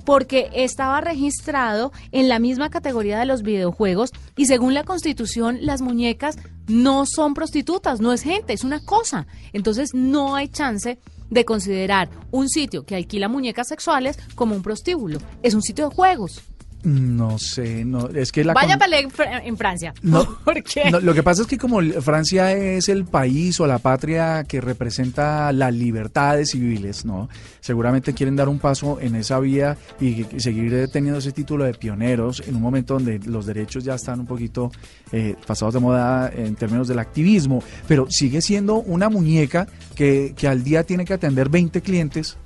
porque 0.04 0.50
estaba 0.54 1.00
registrado 1.00 1.92
en 2.12 2.28
la 2.28 2.40
misma 2.40 2.72
categoría 2.72 3.20
de 3.20 3.28
los 3.28 3.44
videojuegos 3.44 4.10
y 4.36 4.48
según 4.48 4.74
la 4.74 4.84
constitución 4.84 5.60
las 5.62 5.82
muñecas 5.84 6.38
no 6.68 7.06
son 7.06 7.36
prostitutas, 7.36 8.02
no 8.02 8.12
es 8.12 8.24
gente, 8.24 8.54
es 8.54 8.64
una 8.64 8.84
cosa. 8.84 9.28
Entonces 9.54 9.92
no 9.94 10.36
hay 10.36 10.48
chance 10.48 10.98
de 11.30 11.46
considerar 11.46 12.10
un 12.32 12.50
sitio 12.50 12.84
que 12.84 12.96
alquila 12.96 13.30
muñecas 13.30 13.68
sexuales 13.68 14.18
como 14.36 14.56
un 14.56 14.64
prostíbulo. 14.64 15.20
Es 15.44 15.54
un 15.54 15.62
sitio 15.62 15.90
de 15.90 15.96
juegos. 15.96 16.42
No 16.84 17.38
sé, 17.38 17.86
no, 17.86 18.08
es 18.10 18.32
que 18.32 18.44
la 18.44 18.54
Vaya 18.54 18.74
con- 18.74 18.82
a 18.82 18.86
pelear 18.86 19.04
en 19.04 19.12
Fr- 19.12 19.42
en 19.44 19.58
Francia. 19.58 19.94
No, 20.02 20.26
¿Por 20.44 20.64
qué? 20.64 20.90
no, 20.90 21.00
lo 21.00 21.14
que 21.14 21.22
pasa 21.24 21.44
es 21.44 21.48
que 21.48 21.58
como 21.58 21.80
Francia 22.02 22.52
es 22.54 22.90
el 22.90 23.06
país 23.06 23.60
o 23.60 23.68
la 23.68 23.78
patria 23.80 24.44
que 24.46 24.62
representa 24.62 25.52
las 25.54 25.74
libertades 25.74 26.52
civiles, 26.52 27.06
¿no? 27.06 27.30
Seguramente 27.60 28.14
quieren 28.14 28.36
dar 28.36 28.50
un 28.50 28.58
paso 28.60 29.00
en 29.00 29.16
esa 29.16 29.40
vía 29.40 29.78
y, 30.00 30.26
y 30.36 30.40
seguir 30.40 30.88
teniendo 30.92 31.20
ese 31.20 31.32
título 31.32 31.66
de 31.66 31.74
pioneros 31.74 32.42
en 32.48 32.56
un 32.56 32.62
momento 32.62 32.96
donde 32.96 33.20
los 33.20 33.46
derechos 33.46 33.84
ya 33.84 33.96
están 33.96 34.20
un 34.22 34.26
poquito 34.26 34.72
eh, 35.12 35.36
pasados 35.46 35.76
de 35.76 35.80
moda 35.80 36.32
en 36.36 36.56
términos 36.56 36.88
del 36.88 37.00
activismo, 37.00 37.64
pero 37.88 38.08
sigue 38.10 38.42
siendo 38.42 38.78
una 38.78 39.10
muñeca 39.10 39.68
que, 39.96 40.34
que 40.36 40.48
al 40.48 40.64
día 40.64 40.84
tiene 40.84 41.06
que 41.06 41.14
atender 41.14 41.50
20 41.50 41.82
clientes. 41.82 42.38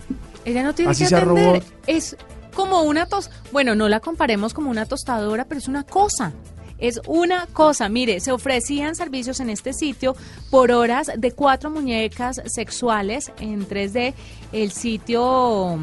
Ella 0.44 0.62
no 0.64 0.76
tiene 0.76 0.92
Así 0.92 1.08
que 1.08 1.16
atender. 1.16 1.28
robot. 1.46 1.64
Es 1.88 2.16
como 2.56 2.82
una 2.82 3.06
tos. 3.06 3.30
Bueno, 3.52 3.76
no 3.76 3.88
la 3.90 4.00
comparemos 4.00 4.54
como 4.54 4.72
una 4.72 4.86
tostadora, 4.86 5.46
pero 5.46 5.60
es 5.60 5.68
una 5.68 5.84
cosa. 5.84 6.34
Es 6.78 7.00
una 7.08 7.48
cosa. 7.48 7.88
Mire, 7.88 8.20
se 8.20 8.32
ofrecían 8.32 8.96
servicios 8.96 9.40
en 9.40 9.50
este 9.50 9.74
sitio 9.74 10.16
por 10.50 10.72
horas 10.72 11.12
de 11.16 11.32
cuatro 11.32 11.70
muñecas 11.70 12.42
sexuales 12.46 13.32
en 13.40 13.68
3D. 13.68 14.14
El 14.52 14.72
sitio 14.72 15.80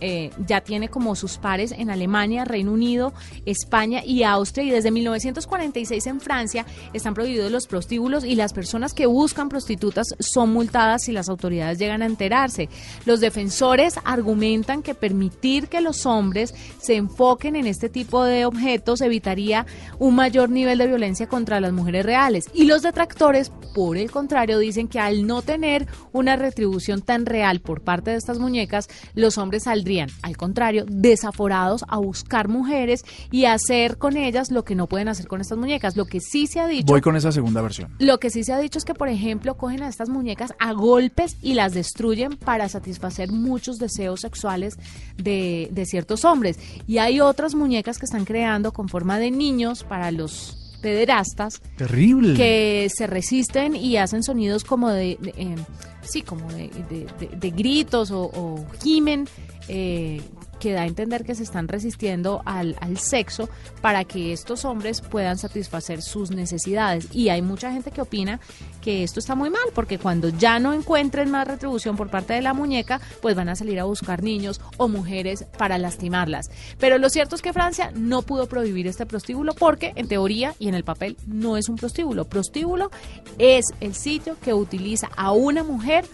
eh, 0.00 0.30
ya 0.46 0.60
tiene 0.60 0.88
como 0.88 1.14
sus 1.14 1.38
pares 1.38 1.72
en 1.72 1.90
Alemania, 1.90 2.44
Reino 2.44 2.72
Unido, 2.72 3.12
España 3.44 4.02
y 4.04 4.22
Austria. 4.22 4.64
Y 4.64 4.70
desde 4.70 4.90
1946 4.90 6.06
en 6.06 6.20
Francia 6.20 6.66
están 6.92 7.14
prohibidos 7.14 7.50
los 7.50 7.66
prostíbulos 7.66 8.24
y 8.24 8.34
las 8.34 8.52
personas 8.52 8.94
que 8.94 9.06
buscan 9.06 9.48
prostitutas 9.48 10.08
son 10.18 10.52
multadas 10.52 11.04
si 11.04 11.12
las 11.12 11.28
autoridades 11.28 11.78
llegan 11.78 12.02
a 12.02 12.06
enterarse. 12.06 12.68
Los 13.04 13.20
defensores 13.20 13.94
argumentan 14.04 14.82
que 14.82 14.94
permitir 14.94 15.68
que 15.68 15.80
los 15.80 16.06
hombres 16.06 16.54
se 16.80 16.96
enfoquen 16.96 17.56
en 17.56 17.66
este 17.66 17.88
tipo 17.88 18.24
de 18.24 18.44
objetos 18.44 19.00
evitaría 19.00 19.66
un 19.98 20.14
mayor 20.14 20.50
nivel 20.50 20.78
de 20.78 20.86
violencia 20.86 21.28
contra 21.28 21.60
las 21.60 21.72
mujeres 21.72 22.04
reales. 22.04 22.44
Y 22.54 22.64
los 22.64 22.82
detractores, 22.82 23.50
por 23.74 23.96
el 23.96 24.10
contrario, 24.10 24.58
dicen 24.58 24.88
que 24.88 25.00
al 25.00 25.26
no 25.26 25.42
tener 25.42 25.86
una 26.12 26.36
retribución 26.36 27.02
tan 27.02 27.26
real 27.26 27.60
por 27.60 27.82
parte 27.82 28.10
de 28.10 28.16
estas 28.16 28.38
muñecas, 28.38 28.88
los 29.14 29.38
hombres 29.38 29.66
saldrían, 29.86 30.10
al 30.22 30.36
contrario, 30.36 30.84
desaforados 30.88 31.84
a 31.88 31.98
buscar 31.98 32.48
mujeres 32.48 33.04
y 33.30 33.44
hacer 33.44 33.98
con 33.98 34.16
ellas 34.16 34.50
lo 34.50 34.64
que 34.64 34.74
no 34.74 34.88
pueden 34.88 35.08
hacer 35.08 35.28
con 35.28 35.40
estas 35.40 35.58
muñecas. 35.58 35.96
Lo 35.96 36.06
que 36.06 36.20
sí 36.20 36.46
se 36.48 36.58
ha 36.58 36.66
dicho 36.66 36.86
Voy 36.86 37.00
con 37.00 37.14
esa 37.14 37.30
segunda 37.30 37.62
versión. 37.62 37.94
lo 38.00 38.18
que 38.18 38.30
sí 38.30 38.42
se 38.42 38.52
ha 38.52 38.58
dicho 38.58 38.78
es 38.78 38.84
que, 38.84 38.94
por 38.94 39.08
ejemplo, 39.08 39.56
cogen 39.56 39.82
a 39.82 39.88
estas 39.88 40.08
muñecas 40.08 40.54
a 40.58 40.72
golpes 40.72 41.36
y 41.40 41.54
las 41.54 41.72
destruyen 41.72 42.36
para 42.36 42.68
satisfacer 42.68 43.30
muchos 43.30 43.78
deseos 43.78 44.20
sexuales 44.20 44.76
de, 45.16 45.68
de 45.70 45.86
ciertos 45.86 46.24
hombres. 46.24 46.58
Y 46.88 46.98
hay 46.98 47.20
otras 47.20 47.54
muñecas 47.54 47.98
que 47.98 48.06
están 48.06 48.24
creando 48.24 48.72
con 48.72 48.88
forma 48.88 49.18
de 49.18 49.30
niños 49.30 49.84
para 49.84 50.10
los 50.10 50.65
pederastas 50.86 51.60
Terrible. 51.76 52.34
que 52.34 52.88
se 52.96 53.08
resisten 53.08 53.74
y 53.74 53.96
hacen 53.96 54.22
sonidos 54.22 54.62
como 54.62 54.88
de, 54.90 55.18
de, 55.20 55.30
eh, 55.36 55.56
sí, 56.02 56.22
como 56.22 56.48
de, 56.52 56.68
de- 56.88 57.06
de- 57.18 57.36
de 57.36 57.50
gritos 57.50 58.12
o, 58.12 58.22
o 58.22 58.64
gimen, 58.82 59.26
eh, 59.68 60.20
que 60.66 60.72
da 60.72 60.82
a 60.82 60.86
entender 60.86 61.24
que 61.24 61.36
se 61.36 61.44
están 61.44 61.68
resistiendo 61.68 62.42
al, 62.44 62.74
al 62.80 62.98
sexo 62.98 63.48
para 63.82 64.02
que 64.02 64.32
estos 64.32 64.64
hombres 64.64 65.00
puedan 65.00 65.38
satisfacer 65.38 66.02
sus 66.02 66.32
necesidades. 66.32 67.06
Y 67.12 67.28
hay 67.28 67.40
mucha 67.40 67.70
gente 67.70 67.92
que 67.92 68.00
opina 68.00 68.40
que 68.80 69.04
esto 69.04 69.20
está 69.20 69.36
muy 69.36 69.48
mal, 69.48 69.62
porque 69.76 70.00
cuando 70.00 70.28
ya 70.28 70.58
no 70.58 70.72
encuentren 70.72 71.30
más 71.30 71.46
retribución 71.46 71.96
por 71.96 72.10
parte 72.10 72.34
de 72.34 72.42
la 72.42 72.52
muñeca, 72.52 73.00
pues 73.22 73.36
van 73.36 73.48
a 73.48 73.54
salir 73.54 73.78
a 73.78 73.84
buscar 73.84 74.24
niños 74.24 74.60
o 74.76 74.88
mujeres 74.88 75.44
para 75.56 75.78
lastimarlas. 75.78 76.50
Pero 76.80 76.98
lo 76.98 77.10
cierto 77.10 77.36
es 77.36 77.42
que 77.42 77.52
Francia 77.52 77.92
no 77.94 78.22
pudo 78.22 78.48
prohibir 78.48 78.88
este 78.88 79.06
prostíbulo 79.06 79.54
porque, 79.54 79.92
en 79.94 80.08
teoría 80.08 80.56
y 80.58 80.66
en 80.66 80.74
el 80.74 80.82
papel, 80.82 81.16
no 81.28 81.56
es 81.56 81.68
un 81.68 81.76
prostíbulo. 81.76 82.24
Prostíbulo 82.24 82.90
es 83.38 83.66
el 83.78 83.94
sitio 83.94 84.36
que 84.42 84.52
utiliza 84.52 85.10
a 85.16 85.30
una 85.30 85.62
mujer 85.62 86.04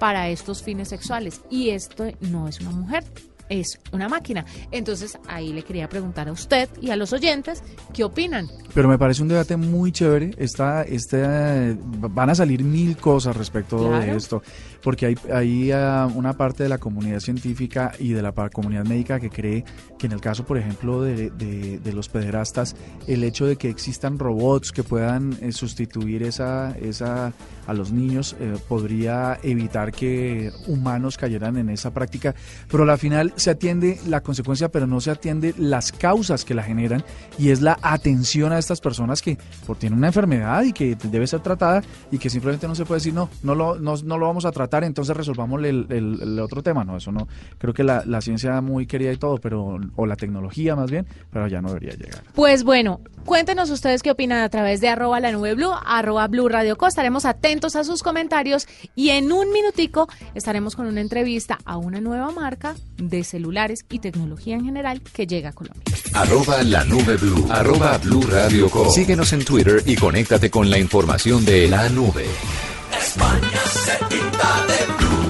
para 0.00 0.30
estos 0.30 0.64
fines 0.64 0.88
sexuales. 0.88 1.42
Y 1.48 1.70
esto 1.70 2.06
no 2.20 2.48
es 2.48 2.58
una 2.60 2.70
mujer, 2.70 3.04
es 3.50 3.78
una 3.92 4.08
máquina. 4.08 4.46
Entonces 4.70 5.18
ahí 5.28 5.52
le 5.52 5.62
quería 5.62 5.86
preguntar 5.90 6.28
a 6.28 6.32
usted 6.32 6.70
y 6.80 6.88
a 6.88 6.96
los 6.96 7.12
oyentes 7.12 7.62
qué 7.92 8.04
opinan. 8.04 8.48
Pero 8.72 8.88
me 8.88 8.96
parece 8.96 9.20
un 9.20 9.28
debate 9.28 9.56
muy 9.58 9.92
chévere. 9.92 10.30
Esta, 10.38 10.84
este, 10.84 11.76
van 11.76 12.30
a 12.30 12.34
salir 12.34 12.64
mil 12.64 12.96
cosas 12.96 13.36
respecto 13.36 13.98
de 13.98 14.16
esto, 14.16 14.42
porque 14.82 15.06
hay, 15.06 15.16
hay 15.32 15.72
ah, 15.72 16.08
una 16.14 16.32
parte 16.34 16.62
de 16.62 16.68
la 16.68 16.78
comunidad 16.78 17.20
científica 17.20 17.92
y 17.98 18.12
de 18.12 18.22
la 18.22 18.32
comunidad 18.32 18.84
médica 18.84 19.18
que 19.20 19.28
cree 19.28 19.64
que 19.98 20.06
en 20.06 20.12
el 20.12 20.20
caso, 20.20 20.44
por 20.46 20.56
ejemplo, 20.56 21.02
de, 21.02 21.30
de- 21.30 21.80
de 21.80 21.92
los 21.92 22.08
pederastas, 22.08 22.76
el 23.08 23.24
hecho 23.24 23.44
de 23.46 23.56
que 23.56 23.68
existan 23.68 24.18
robots 24.18 24.70
que 24.70 24.84
puedan 24.84 25.36
eh, 25.42 25.50
sustituir 25.52 26.22
esa, 26.22 26.76
esa, 26.80 27.32
a 27.66 27.74
los 27.74 27.90
niños 27.90 28.36
eh, 28.38 28.56
podría 28.68 29.38
evitar 29.42 29.90
que 29.92 30.52
humanos 30.68 31.16
cayeran 31.18 31.56
en 31.56 31.70
esa 31.70 31.92
práctica. 31.92 32.34
Pero 32.70 32.88
al 32.90 32.98
final 32.98 33.32
se 33.40 33.50
atiende 33.50 33.98
la 34.06 34.20
consecuencia, 34.20 34.68
pero 34.70 34.86
no 34.86 35.00
se 35.00 35.10
atiende 35.10 35.54
las 35.58 35.90
causas 35.90 36.44
que 36.44 36.54
la 36.54 36.62
generan 36.62 37.02
y 37.38 37.50
es 37.50 37.60
la 37.60 37.78
atención 37.82 38.52
a 38.52 38.58
estas 38.58 38.80
personas 38.80 39.22
que 39.22 39.36
por 39.66 39.76
tienen 39.76 39.98
una 39.98 40.08
enfermedad 40.08 40.62
y 40.62 40.72
que 40.72 40.94
debe 40.94 41.26
ser 41.26 41.40
tratada 41.40 41.82
y 42.12 42.18
que 42.18 42.30
simplemente 42.30 42.68
no 42.68 42.74
se 42.74 42.84
puede 42.84 42.98
decir 43.00 43.14
no, 43.14 43.28
no 43.42 43.54
lo, 43.54 43.78
no, 43.78 43.94
no 44.04 44.18
lo 44.18 44.26
vamos 44.26 44.44
a 44.44 44.52
tratar, 44.52 44.84
entonces 44.84 45.16
resolvamos 45.16 45.62
el, 45.64 45.86
el- 45.90 46.18
el 46.22 46.38
otro 46.38 46.62
tema. 46.62 46.84
No, 46.84 46.96
eso 46.96 47.10
no. 47.10 47.26
Creo 47.58 47.74
que 47.74 47.82
la, 47.82 48.04
la 48.06 48.20
ciencia 48.20 48.60
muy 48.60 48.86
querida 48.86 49.12
y 49.12 49.16
todo, 49.16 49.38
pero 49.38 49.78
o 49.96 50.06
la 50.06 50.16
tecnología 50.16 50.76
más 50.76 50.90
bien, 50.90 51.06
pero 51.32 51.46
ya 51.48 51.60
no 51.60 51.68
debería 51.68 51.92
llegar. 51.96 52.22
Pues 52.34 52.62
bueno, 52.64 53.00
cuéntenos 53.24 53.70
ustedes 53.70 54.02
qué 54.02 54.10
opinan 54.10 54.40
a 54.40 54.48
través 54.48 54.80
de 54.80 54.88
arroba 54.88 55.20
la 55.20 55.32
nube 55.32 55.54
blue, 55.54 55.72
arroba 55.84 56.26
blue 56.28 56.48
radio 56.48 56.76
co. 56.76 56.86
Estaremos 56.86 57.24
atentos 57.24 57.76
a 57.76 57.84
sus 57.84 58.02
comentarios 58.02 58.66
y 58.94 59.10
en 59.10 59.32
un 59.32 59.52
minutico 59.52 60.08
estaremos 60.34 60.76
con 60.76 60.86
una 60.86 61.00
entrevista 61.00 61.58
a 61.64 61.76
una 61.76 62.00
nueva 62.00 62.30
marca 62.30 62.74
de 62.96 63.24
celulares 63.24 63.84
y 63.90 63.98
tecnología 63.98 64.56
en 64.56 64.64
general 64.64 65.02
que 65.02 65.26
llega 65.26 65.50
a 65.50 65.52
Colombia. 65.52 65.82
Arroba 66.14 66.62
la 66.62 66.84
nube 66.84 67.16
blue. 67.16 67.46
Arroba 67.50 67.98
blue 67.98 68.22
radio 68.22 68.68
com. 68.70 68.90
Síguenos 68.90 69.32
en 69.32 69.44
Twitter 69.44 69.82
y 69.86 69.96
conéctate 69.96 70.50
con 70.50 70.70
la 70.70 70.78
información 70.78 71.44
de 71.44 71.68
la 71.68 71.88
nube. 71.88 72.26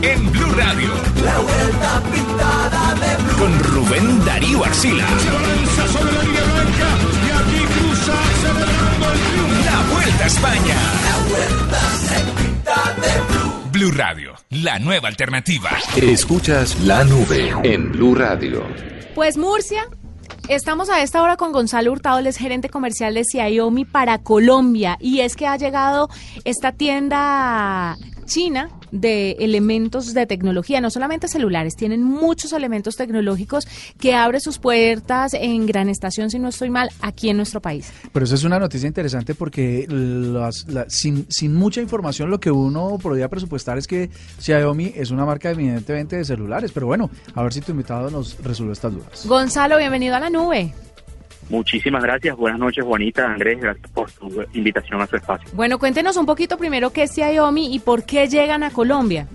En 0.02 0.32
Blue 0.32 0.52
Radio. 0.54 0.88
La 1.22 1.38
vuelta 1.38 2.02
pintada 2.10 2.94
de 2.94 3.22
Blue. 3.22 3.38
Con 3.38 3.58
Rubén 3.64 4.24
Darío 4.24 4.64
Arcila. 4.64 5.06
sobre 5.92 6.12
la 6.12 6.22
línea 6.22 6.44
blanca 6.44 7.19
La 9.64 9.82
vuelta 9.92 10.24
a 10.24 10.26
España. 10.26 10.76
La 11.04 11.16
vuelta 11.28 11.80
se 11.96 12.42
pinta 12.42 12.94
de 13.00 13.20
Blue. 13.28 13.70
Blue 13.72 13.90
Radio, 13.92 14.34
la 14.50 14.78
nueva 14.78 15.08
alternativa. 15.08 15.70
Escuchas 15.96 16.78
la 16.80 17.04
nube 17.04 17.54
en 17.62 17.92
Blue 17.92 18.14
Radio. 18.14 18.64
Pues 19.14 19.36
Murcia, 19.36 19.86
estamos 20.48 20.90
a 20.90 21.02
esta 21.02 21.22
hora 21.22 21.36
con 21.36 21.52
Gonzalo 21.52 21.92
Hurtado, 21.92 22.18
él 22.18 22.26
es 22.26 22.36
gerente 22.36 22.68
comercial 22.68 23.14
de 23.14 23.24
Xiaomi 23.24 23.84
para 23.84 24.18
Colombia 24.18 24.96
y 25.00 25.20
es 25.20 25.36
que 25.36 25.46
ha 25.46 25.56
llegado 25.56 26.08
esta 26.44 26.72
tienda 26.72 27.96
china 28.30 28.70
de 28.92 29.32
elementos 29.40 30.14
de 30.14 30.24
tecnología, 30.24 30.80
no 30.80 30.88
solamente 30.90 31.26
celulares, 31.26 31.74
tienen 31.74 32.02
muchos 32.04 32.52
elementos 32.52 32.96
tecnológicos 32.96 33.66
que 33.98 34.14
abre 34.14 34.38
sus 34.38 34.58
puertas 34.58 35.34
en 35.34 35.66
Gran 35.66 35.88
Estación, 35.88 36.30
si 36.30 36.38
no 36.38 36.48
estoy 36.48 36.70
mal, 36.70 36.90
aquí 37.00 37.28
en 37.28 37.36
nuestro 37.36 37.60
país. 37.60 37.92
Pero 38.12 38.24
eso 38.24 38.36
es 38.36 38.44
una 38.44 38.58
noticia 38.60 38.86
interesante 38.86 39.34
porque 39.34 39.86
las- 39.88 40.66
la- 40.68 40.88
sin, 40.88 41.26
sin 41.28 41.54
mucha 41.54 41.80
información 41.80 42.30
lo 42.30 42.38
que 42.38 42.50
uno 42.52 42.98
podría 43.02 43.28
presupuestar 43.28 43.78
es 43.78 43.86
que 43.88 44.10
Xiaomi 44.38 44.92
es 44.94 45.10
una 45.10 45.24
marca 45.26 45.50
evidentemente 45.50 46.16
de 46.16 46.24
celulares. 46.24 46.70
Pero 46.72 46.86
bueno, 46.86 47.10
a 47.34 47.42
ver 47.42 47.52
si 47.52 47.60
tu 47.60 47.72
invitado 47.72 48.10
nos 48.10 48.38
resuelve 48.42 48.72
estas 48.74 48.92
dudas. 48.94 49.26
Gonzalo, 49.26 49.76
bienvenido 49.78 50.14
a 50.14 50.20
la 50.20 50.30
nube. 50.30 50.72
Muchísimas 51.50 52.02
gracias. 52.02 52.36
Buenas 52.36 52.60
noches, 52.60 52.84
Juanita, 52.84 53.26
Andrés. 53.26 53.60
Gracias 53.60 53.90
por 53.90 54.08
su 54.08 54.46
invitación 54.52 55.00
a 55.02 55.06
su 55.08 55.16
espacio. 55.16 55.50
Bueno, 55.52 55.80
cuéntenos 55.80 56.16
un 56.16 56.24
poquito 56.24 56.56
primero 56.56 56.90
qué 56.90 57.02
es 57.02 57.12
Xiaomi 57.12 57.74
y 57.74 57.80
por 57.80 58.04
qué 58.04 58.28
llegan 58.28 58.62
a 58.62 58.70
Colombia. 58.70 59.26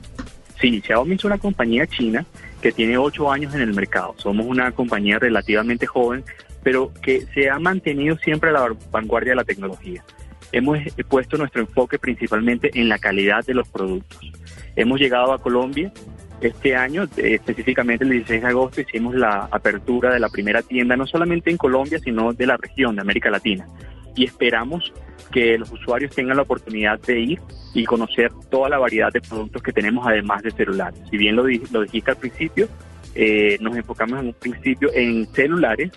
Sí, 0.59 0.81
Xiaomi 0.81 1.15
es 1.15 1.25
una 1.25 1.37
compañía 1.37 1.85
china 1.85 2.25
que 2.61 2.71
tiene 2.71 2.97
ocho 2.97 3.29
años 3.29 3.53
en 3.53 3.61
el 3.61 3.73
mercado. 3.73 4.15
Somos 4.17 4.45
una 4.45 4.71
compañía 4.71 5.19
relativamente 5.19 5.85
joven, 5.85 6.23
pero 6.63 6.91
que 7.03 7.25
se 7.33 7.49
ha 7.49 7.59
mantenido 7.59 8.17
siempre 8.17 8.49
a 8.49 8.53
la 8.53 8.75
vanguardia 8.91 9.33
de 9.33 9.35
la 9.35 9.43
tecnología. 9.43 10.01
Hemos 10.53 10.79
puesto 11.09 11.37
nuestro 11.37 11.61
enfoque 11.61 11.99
principalmente 11.99 12.71
en 12.73 12.87
la 12.87 12.97
calidad 12.97 13.45
de 13.45 13.55
los 13.55 13.67
productos. 13.67 14.19
Hemos 14.77 15.01
llegado 15.01 15.33
a 15.33 15.41
Colombia 15.41 15.91
este 16.41 16.75
año, 16.75 17.07
específicamente 17.17 18.03
el 18.03 18.11
16 18.11 18.41
de 18.41 18.47
agosto, 18.47 18.81
hicimos 18.81 19.15
la 19.15 19.47
apertura 19.51 20.13
de 20.13 20.19
la 20.19 20.29
primera 20.29 20.61
tienda, 20.61 20.95
no 20.95 21.07
solamente 21.07 21.49
en 21.49 21.57
Colombia, 21.57 21.99
sino 21.99 22.33
de 22.33 22.45
la 22.45 22.57
región 22.57 22.95
de 22.95 23.01
América 23.01 23.29
Latina. 23.29 23.67
Y 24.15 24.25
esperamos 24.25 24.93
que 25.31 25.57
los 25.57 25.71
usuarios 25.71 26.13
tengan 26.15 26.37
la 26.37 26.43
oportunidad 26.43 26.99
de 26.99 27.19
ir 27.19 27.39
y 27.73 27.85
conocer 27.85 28.31
toda 28.49 28.69
la 28.69 28.77
variedad 28.77 29.11
de 29.11 29.21
productos 29.21 29.61
que 29.61 29.73
tenemos 29.73 30.05
además 30.07 30.43
de 30.43 30.51
celulares. 30.51 30.99
Si 31.09 31.17
bien 31.17 31.35
lo, 31.35 31.43
lo 31.43 31.81
dijiste 31.81 32.11
al 32.11 32.17
principio, 32.17 32.69
eh, 33.15 33.57
nos 33.61 33.75
enfocamos 33.75 34.19
en 34.19 34.27
un 34.27 34.33
principio 34.33 34.89
en 34.93 35.25
celulares, 35.27 35.91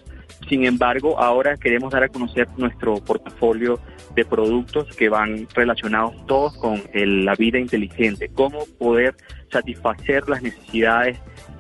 sin 0.48 0.64
embargo 0.64 1.18
ahora 1.20 1.56
queremos 1.56 1.92
dar 1.92 2.02
a 2.04 2.08
conocer 2.08 2.48
nuestro 2.56 2.96
portafolio 2.96 3.78
de 4.14 4.24
productos 4.24 4.94
que 4.96 5.08
van 5.08 5.46
relacionados 5.54 6.14
todos 6.26 6.56
con 6.56 6.82
el- 6.92 7.24
la 7.24 7.34
vida 7.34 7.58
inteligente, 7.58 8.30
cómo 8.34 8.58
poder 8.78 9.14
satisfacer 9.52 10.28
las 10.28 10.42
necesidades 10.42 11.18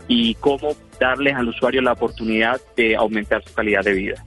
y 0.08 0.34
cómo 0.36 0.68
darles 1.00 1.34
al 1.34 1.48
usuario 1.48 1.82
la 1.82 1.92
oportunidad 1.92 2.60
de 2.76 2.96
aumentar 2.96 3.42
su 3.44 3.52
calidad 3.54 3.84
de 3.84 3.92
vida. 3.92 4.24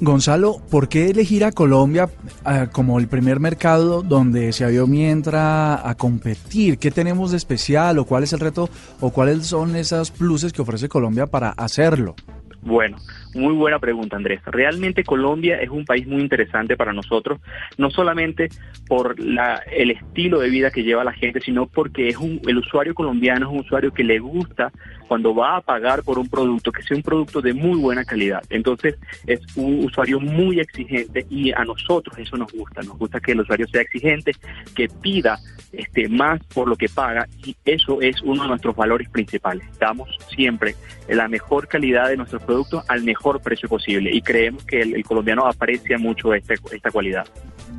Gonzalo, 0.00 0.56
¿por 0.68 0.88
qué 0.88 1.10
elegir 1.10 1.44
a 1.44 1.52
Colombia 1.52 2.10
ah, 2.44 2.66
como 2.72 2.98
el 2.98 3.06
primer 3.06 3.38
mercado 3.38 4.02
donde 4.02 4.52
Xiaomi 4.52 5.04
entra 5.04 5.88
a 5.88 5.94
competir? 5.94 6.78
¿Qué 6.78 6.90
tenemos 6.90 7.30
de 7.30 7.36
especial 7.36 8.00
o 8.00 8.04
cuál 8.04 8.24
es 8.24 8.32
el 8.32 8.40
reto 8.40 8.68
o 9.00 9.10
cuáles 9.10 9.46
son 9.46 9.76
esos 9.76 10.10
pluses 10.10 10.52
que 10.52 10.60
ofrece 10.62 10.88
Colombia 10.88 11.26
para 11.28 11.50
hacerlo? 11.50 12.16
Bueno, 12.62 12.96
muy 13.34 13.54
buena 13.54 13.78
pregunta, 13.78 14.16
Andrés. 14.16 14.40
Realmente 14.44 15.04
Colombia 15.04 15.60
es 15.60 15.70
un 15.70 15.84
país 15.84 16.06
muy 16.06 16.20
interesante 16.20 16.76
para 16.76 16.92
nosotros, 16.92 17.40
no 17.78 17.90
solamente 17.90 18.48
por 18.86 19.18
la, 19.18 19.62
el 19.70 19.90
estilo 19.90 20.40
de 20.40 20.50
vida 20.50 20.70
que 20.70 20.82
lleva 20.82 21.04
la 21.04 21.12
gente, 21.12 21.40
sino 21.40 21.66
porque 21.66 22.08
es 22.08 22.16
un, 22.16 22.40
el 22.46 22.58
usuario 22.58 22.94
colombiano 22.94 23.46
es 23.46 23.52
un 23.52 23.60
usuario 23.60 23.92
que 23.92 24.04
le 24.04 24.18
gusta 24.18 24.70
cuando 25.08 25.34
va 25.34 25.56
a 25.56 25.60
pagar 25.60 26.02
por 26.02 26.18
un 26.18 26.28
producto 26.28 26.72
que 26.72 26.82
sea 26.82 26.96
un 26.96 27.02
producto 27.02 27.40
de 27.40 27.52
muy 27.52 27.78
buena 27.78 28.04
calidad. 28.04 28.42
Entonces 28.50 28.96
es 29.26 29.40
un 29.56 29.84
usuario 29.84 30.20
muy 30.20 30.60
exigente 30.60 31.26
y 31.28 31.52
a 31.52 31.64
nosotros 31.64 32.16
eso 32.18 32.36
nos 32.36 32.52
gusta. 32.52 32.82
Nos 32.82 32.98
gusta 32.98 33.20
que 33.20 33.32
el 33.32 33.40
usuario 33.40 33.66
sea 33.68 33.82
exigente, 33.82 34.32
que 34.74 34.88
pida 34.88 35.38
este, 35.72 36.08
más 36.08 36.40
por 36.54 36.68
lo 36.68 36.76
que 36.76 36.88
paga 36.88 37.26
y 37.44 37.56
eso 37.64 38.00
es 38.00 38.20
uno 38.22 38.42
de 38.42 38.48
nuestros 38.48 38.74
valores 38.76 39.08
principales. 39.08 39.66
Damos 39.78 40.08
siempre 40.34 40.74
la 41.08 41.28
mejor 41.28 41.68
calidad 41.68 42.08
de 42.08 42.16
nuestros 42.16 42.42
productos 42.42 42.84
al 42.88 43.02
mejor 43.02 43.21
precio 43.40 43.68
posible 43.68 44.10
y 44.12 44.20
creemos 44.22 44.64
que 44.64 44.82
el, 44.82 44.94
el 44.94 45.04
colombiano 45.04 45.46
aprecia 45.46 45.98
mucho 45.98 46.34
este- 46.34 46.54
esta 46.72 46.90
cualidad. 46.90 47.26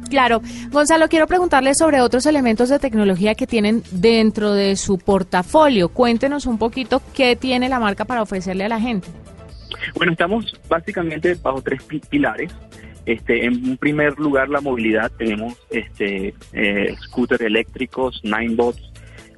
Claro. 0.10 0.42
Gonzalo, 0.72 1.08
quiero 1.08 1.28
preguntarle 1.28 1.74
sobre 1.76 2.02
otros 2.02 2.26
elementos 2.26 2.70
de 2.70 2.80
tecnología 2.80 3.36
que 3.36 3.48
tienen 3.48 3.84
dentro 3.92 4.54
de 4.54 4.76
su 4.76 4.98
portafolio. 4.98 5.90
Cuéntenos 5.90 6.46
un 6.46 6.58
poquito 6.58 7.02
qué 7.16 7.36
tiene 7.36 7.70
la 7.70 7.80
marca 7.80 8.06
para 8.06 8.22
ofrecerle 8.22 8.66
a 8.66 8.70
la 8.70 8.80
gente. 8.80 9.08
Bueno, 9.96 10.12
estamos 10.12 10.60
básicamente 10.70 11.36
bajo 11.42 11.62
tres 11.62 11.84
pi- 11.84 12.02
pilares. 12.10 12.52
Este, 13.06 13.46
en 13.46 13.76
primer 13.78 14.18
lugar, 14.20 14.50
la 14.50 14.62
movilidad. 14.62 15.12
Tenemos 15.18 15.56
este, 15.70 16.34
eh, 16.54 16.96
scooters 17.04 17.42
eléctricos, 17.42 18.22
ninebots, 18.24 18.82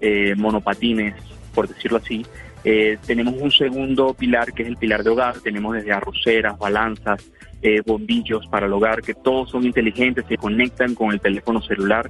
eh, 0.01 0.35
monopatines, 0.35 1.15
por 1.53 1.67
decirlo 1.67 1.97
así. 1.97 2.25
Eh, 2.65 2.97
tenemos 3.05 3.35
un 3.39 3.51
segundo 3.51 4.15
pilar 4.15 4.51
que 4.51 4.63
es 4.63 4.69
el 4.69 4.77
pilar 4.77 5.03
de 5.03 5.11
hogar. 5.11 5.39
Tenemos 5.39 5.75
desde 5.75 5.93
arroceras, 5.93 6.57
balanzas, 6.57 7.23
eh, 7.61 7.81
bombillos 7.85 8.47
para 8.47 8.65
el 8.65 8.73
hogar, 8.73 9.03
que 9.03 9.13
todos 9.13 9.51
son 9.51 9.63
inteligentes, 9.65 10.25
se 10.27 10.37
conectan 10.37 10.95
con 10.95 11.11
el 11.11 11.21
teléfono 11.21 11.61
celular. 11.61 12.09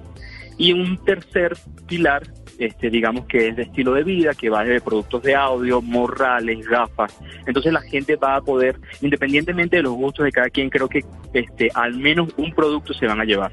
Y 0.58 0.72
un 0.72 0.98
tercer 1.04 1.58
pilar, 1.86 2.24
este, 2.58 2.90
digamos 2.90 3.26
que 3.26 3.50
es 3.50 3.58
de 3.58 3.64
estilo 3.64 3.94
de 3.94 4.04
vida, 4.04 4.34
que 4.34 4.50
va 4.50 4.64
desde 4.64 4.80
productos 4.80 5.24
de 5.24 5.36
audio, 5.36 5.82
morrales, 5.82 6.66
gafas. 6.66 7.14
Entonces 7.46 7.74
la 7.74 7.82
gente 7.82 8.16
va 8.16 8.38
a 8.38 8.42
poder, 8.42 8.80
independientemente 9.02 9.76
de 9.76 9.84
los 9.84 9.94
gustos 9.94 10.24
de 10.24 10.32
cada 10.32 10.50
quien, 10.50 10.70
creo 10.70 10.88
que 10.88 11.04
este, 11.34 11.70
al 11.74 11.96
menos 11.96 12.30
un 12.38 12.54
producto 12.54 12.94
se 12.94 13.06
van 13.06 13.20
a 13.20 13.26
llevar. 13.26 13.52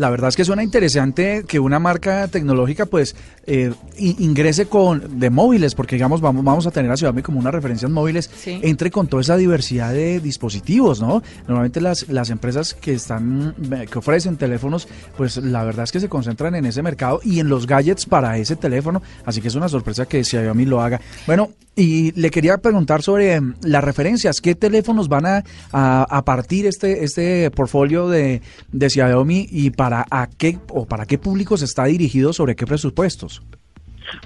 La 0.00 0.08
verdad 0.08 0.28
es 0.28 0.36
que 0.36 0.46
suena 0.46 0.62
interesante 0.64 1.44
que 1.46 1.60
una 1.60 1.78
marca 1.78 2.26
tecnológica 2.28 2.86
pues 2.86 3.14
eh, 3.46 3.70
ingrese 3.98 4.64
con 4.64 5.20
de 5.20 5.28
móviles, 5.28 5.74
porque 5.74 5.96
digamos 5.96 6.22
vamos, 6.22 6.42
vamos 6.42 6.66
a 6.66 6.70
tener 6.70 6.90
a 6.90 6.96
Xiaomi 6.96 7.20
como 7.20 7.38
una 7.38 7.50
referencia 7.50 7.84
en 7.84 7.92
móviles, 7.92 8.30
Sí. 8.34 8.58
entre 8.62 8.90
con 8.90 9.08
toda 9.08 9.20
esa 9.20 9.36
diversidad 9.36 9.92
de 9.92 10.18
dispositivos, 10.20 11.02
¿no? 11.02 11.22
Normalmente 11.46 11.82
las, 11.82 12.08
las 12.08 12.30
empresas 12.30 12.72
que 12.72 12.94
están, 12.94 13.54
que 13.90 13.98
ofrecen 13.98 14.38
teléfonos, 14.38 14.88
pues 15.18 15.36
la 15.36 15.64
verdad 15.64 15.84
es 15.84 15.92
que 15.92 16.00
se 16.00 16.08
concentran 16.08 16.54
en 16.54 16.64
ese 16.64 16.80
mercado 16.82 17.20
y 17.22 17.40
en 17.40 17.50
los 17.50 17.66
gadgets 17.66 18.06
para 18.06 18.38
ese 18.38 18.56
teléfono, 18.56 19.02
así 19.26 19.42
que 19.42 19.48
es 19.48 19.54
una 19.54 19.68
sorpresa 19.68 20.06
que 20.06 20.24
Xiaomi 20.24 20.64
lo 20.64 20.80
haga. 20.80 20.98
Bueno, 21.26 21.50
y 21.76 22.12
le 22.20 22.30
quería 22.30 22.58
preguntar 22.58 23.02
sobre 23.02 23.40
mm, 23.40 23.54
las 23.62 23.82
referencias, 23.84 24.40
¿qué 24.40 24.54
teléfonos 24.54 25.08
van 25.08 25.26
a, 25.26 25.44
a, 25.72 26.02
a 26.02 26.24
partir 26.24 26.66
este, 26.66 27.04
este 27.04 27.50
portfolio 27.50 28.08
de, 28.08 28.42
de 28.72 28.90
Xiaomi 28.90 29.46
y 29.50 29.70
para 29.70 29.89
a 29.92 30.28
qué 30.38 30.58
o 30.68 30.86
para 30.86 31.06
qué 31.06 31.18
públicos 31.18 31.62
está 31.62 31.84
dirigido 31.84 32.32
sobre 32.32 32.56
qué 32.56 32.66
presupuestos? 32.66 33.42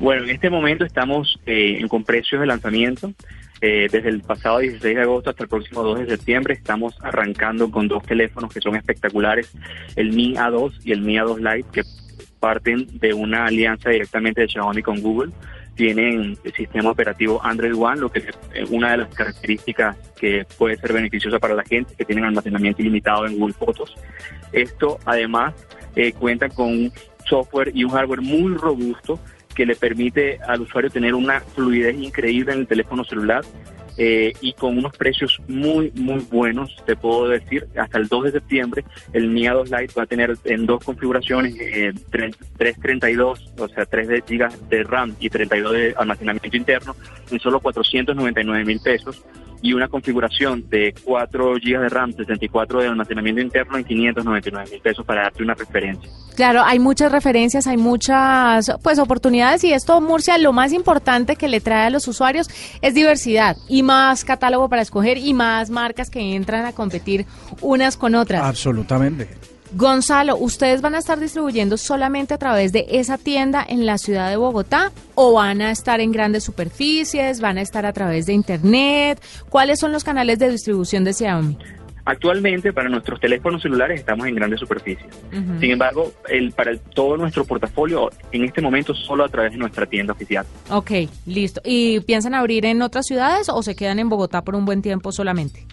Bueno, 0.01 0.25
en 0.25 0.31
este 0.31 0.51
momento 0.51 0.85
estamos 0.85 1.39
eh, 1.47 1.85
con 1.89 2.05
precios 2.05 2.41
de 2.41 2.47
lanzamiento. 2.47 3.13
Eh, 3.61 3.89
desde 3.91 4.11
el 4.11 4.21
pasado 4.21 4.59
16 4.59 4.95
de 4.95 5.03
agosto 5.03 5.31
hasta 5.31 5.45
el 5.45 5.49
próximo 5.49 5.83
2 5.83 6.01
de 6.01 6.07
septiembre 6.07 6.55
estamos 6.55 6.97
arrancando 7.01 7.71
con 7.71 7.89
dos 7.89 8.03
teléfonos 8.03 8.53
que 8.53 8.61
son 8.61 8.77
espectaculares, 8.77 9.53
el 9.97 10.13
Mi 10.13 10.35
A2 10.35 10.81
y 10.85 10.93
el 10.93 11.01
Mi 11.01 11.15
A2 11.15 11.39
Lite, 11.39 11.69
que 11.73 11.83
parten 12.41 12.87
de 12.99 13.15
una 13.15 13.47
alianza 13.47 13.89
directamente 13.89 14.43
de 14.43 14.49
Xiaomi 14.49 14.83
con 14.83 15.01
Google. 15.01 15.33
Tienen 15.75 16.39
el 16.45 16.53
sistema 16.55 16.91
operativo 16.91 17.41
Android 17.43 17.75
One, 17.75 18.01
lo 18.01 18.11
que 18.11 18.21
es 18.21 18.27
eh, 18.55 18.65
una 18.71 18.93
de 18.93 18.99
las 18.99 19.15
características 19.15 19.97
que 20.17 20.47
puede 20.57 20.77
ser 20.77 20.93
beneficiosa 20.93 21.39
para 21.39 21.55
la 21.55 21.65
gente, 21.65 21.95
que 21.97 22.05
tienen 22.05 22.25
almacenamiento 22.25 22.83
ilimitado 22.83 23.27
en 23.27 23.39
Google 23.39 23.55
Fotos. 23.55 23.95
Esto 24.53 24.99
además 25.05 25.55
eh, 25.97 26.13
cuenta 26.13 26.49
con 26.49 26.69
un 26.69 26.93
software 27.27 27.73
y 27.75 27.85
un 27.85 27.91
hardware 27.91 28.21
muy 28.21 28.55
robusto 28.57 29.19
que 29.55 29.67
le 29.67 29.77
permite 29.77 30.39
al 30.47 30.61
usuario 30.63 30.91
tener 30.91 31.15
una 31.15 31.41
fluidez 31.41 31.97
increíble 31.97 32.53
en 32.53 32.61
el 32.61 32.67
teléfono 32.67 33.05
celular 33.05 33.45
eh, 33.97 34.33
y 34.41 34.53
con 34.55 34.77
unos 34.79 34.97
precios 34.97 35.41
muy, 35.49 35.91
muy 35.95 36.21
buenos, 36.31 36.75
te 36.87 36.97
puedo 36.97 37.29
decir, 37.29 37.67
hasta 37.77 37.99
el 37.99 38.09
2 38.09 38.25
de 38.25 38.31
septiembre 38.33 38.85
el 39.13 39.29
Mi 39.29 39.43
A2 39.45 39.65
Lite 39.81 39.95
va 39.97 40.03
a 40.03 40.07
tener 40.07 40.37
en 40.45 40.67
dos 40.67 40.83
configuraciones, 40.85 41.55
eh, 41.61 41.93
tre- 42.11 42.35
332, 42.59 43.53
o 43.59 43.69
sea, 43.69 43.85
3 43.87 44.09
de 44.09 44.23
gigas 44.27 44.69
de 44.69 44.83
RAM 44.85 45.15
y 45.21 45.29
32 45.31 45.73
de 45.73 45.95
almacenamiento 45.97 46.57
interno 46.57 46.97
en 47.31 47.39
solo 47.41 47.61
499 47.61 48.65
mil 48.65 48.81
pesos 48.81 49.23
y 49.65 49.73
una 49.73 49.89
configuración 49.89 50.69
de 50.69 50.95
4 51.05 51.55
gigas 51.57 51.81
de 51.81 51.89
RAM, 51.89 52.13
64 52.13 52.83
de 52.83 52.89
almacenamiento 52.89 53.41
interno 53.41 53.79
en 53.79 53.85
599 53.85 54.71
mil 54.71 54.81
pesos 54.83 55.07
para 55.07 55.23
darte 55.23 55.43
una 55.43 55.55
referencia. 55.55 56.11
Claro, 56.37 56.63
hay 56.63 56.79
muchas 56.79 57.11
referencias, 57.11 57.67
hay 57.67 57.79
muchas 57.79 58.71
pues 58.83 58.99
oportunidades 58.99 59.65
y 59.65 59.73
esto 59.73 60.03
Murcia 60.03 60.37
lo 60.37 60.53
más 60.53 60.75
importante 60.75 61.37
que 61.37 61.49
le 61.49 61.61
trae 61.61 61.87
a 61.87 61.91
los 61.91 62.07
usuarios 62.09 62.51
es 62.83 62.93
diversidad 62.93 63.57
y 63.67 63.83
más 63.83 64.27
catálogo 64.27 64.69
para 64.69 64.83
escoger 64.83 65.17
y 65.17 65.33
más 65.33 65.71
marcas 65.71 66.11
que 66.11 66.35
entran 66.35 66.67
a 66.67 66.73
competir 66.73 67.25
unas 67.63 67.97
con 67.97 68.17
otras. 68.17 68.43
Absolutamente. 68.43 69.54
Gonzalo, 69.77 70.37
¿ustedes 70.37 70.81
van 70.81 70.95
a 70.95 70.99
estar 70.99 71.19
distribuyendo 71.19 71.77
solamente 71.77 72.33
a 72.35 72.39
través 72.39 72.71
de 72.73 72.87
esa 72.91 73.19
tienda 73.19 73.65
en 73.69 73.87
la 73.87 73.99
ciudad 73.99 74.31
de 74.31 74.37
Bogotá 74.37 74.93
o 75.17 75.33
van 75.33 75.61
a 75.63 75.73
estar 75.73 76.01
en 76.01 76.13
grandes 76.13 76.45
superficies, 76.45 77.41
van 77.41 77.59
a 77.59 77.63
estar 77.63 77.85
a 77.85 77.93
través 77.93 78.27
de 78.27 78.35
internet? 78.35 79.21
¿Cuáles 79.49 79.81
son 79.81 79.91
los 79.91 80.05
canales 80.05 80.39
de 80.39 80.49
distribución 80.51 81.03
de 81.03 81.13
Xiaomi? 81.13 81.59
Actualmente 82.07 82.73
para 82.73 82.89
nuestros 82.89 83.19
teléfonos 83.19 83.63
celulares 83.63 83.99
estamos 83.99 84.27
en 84.29 84.35
grandes 84.35 84.61
superficies. 84.61 85.07
Sin 85.59 85.71
embargo, 85.73 86.13
el, 86.29 86.53
para 86.53 86.71
el- 86.71 86.79
todo 86.81 87.17
nuestro 87.17 87.45
portafolio 87.45 88.11
en 88.31 88.45
este 88.45 88.61
momento 88.61 88.95
solo 88.95 89.25
a 89.25 89.29
través 89.29 89.53
de 89.53 89.59
nuestra 89.59 89.87
tienda 89.87 90.13
oficial. 90.13 90.45
Ok, 90.71 90.91
listo. 91.27 91.63
¿Y 91.65 92.01
piensan 92.01 92.35
abrir 92.35 92.67
en 92.67 92.83
otras 92.83 93.07
ciudades 93.07 93.49
o 93.49 93.63
se 93.63 93.75
quedan 93.75 93.99
en 93.99 94.09
Bogotá 94.11 94.43
por 94.43 94.55
un 94.55 94.67
buen 94.67 94.83
tiempo 94.83 95.11
solamente? 95.13 95.67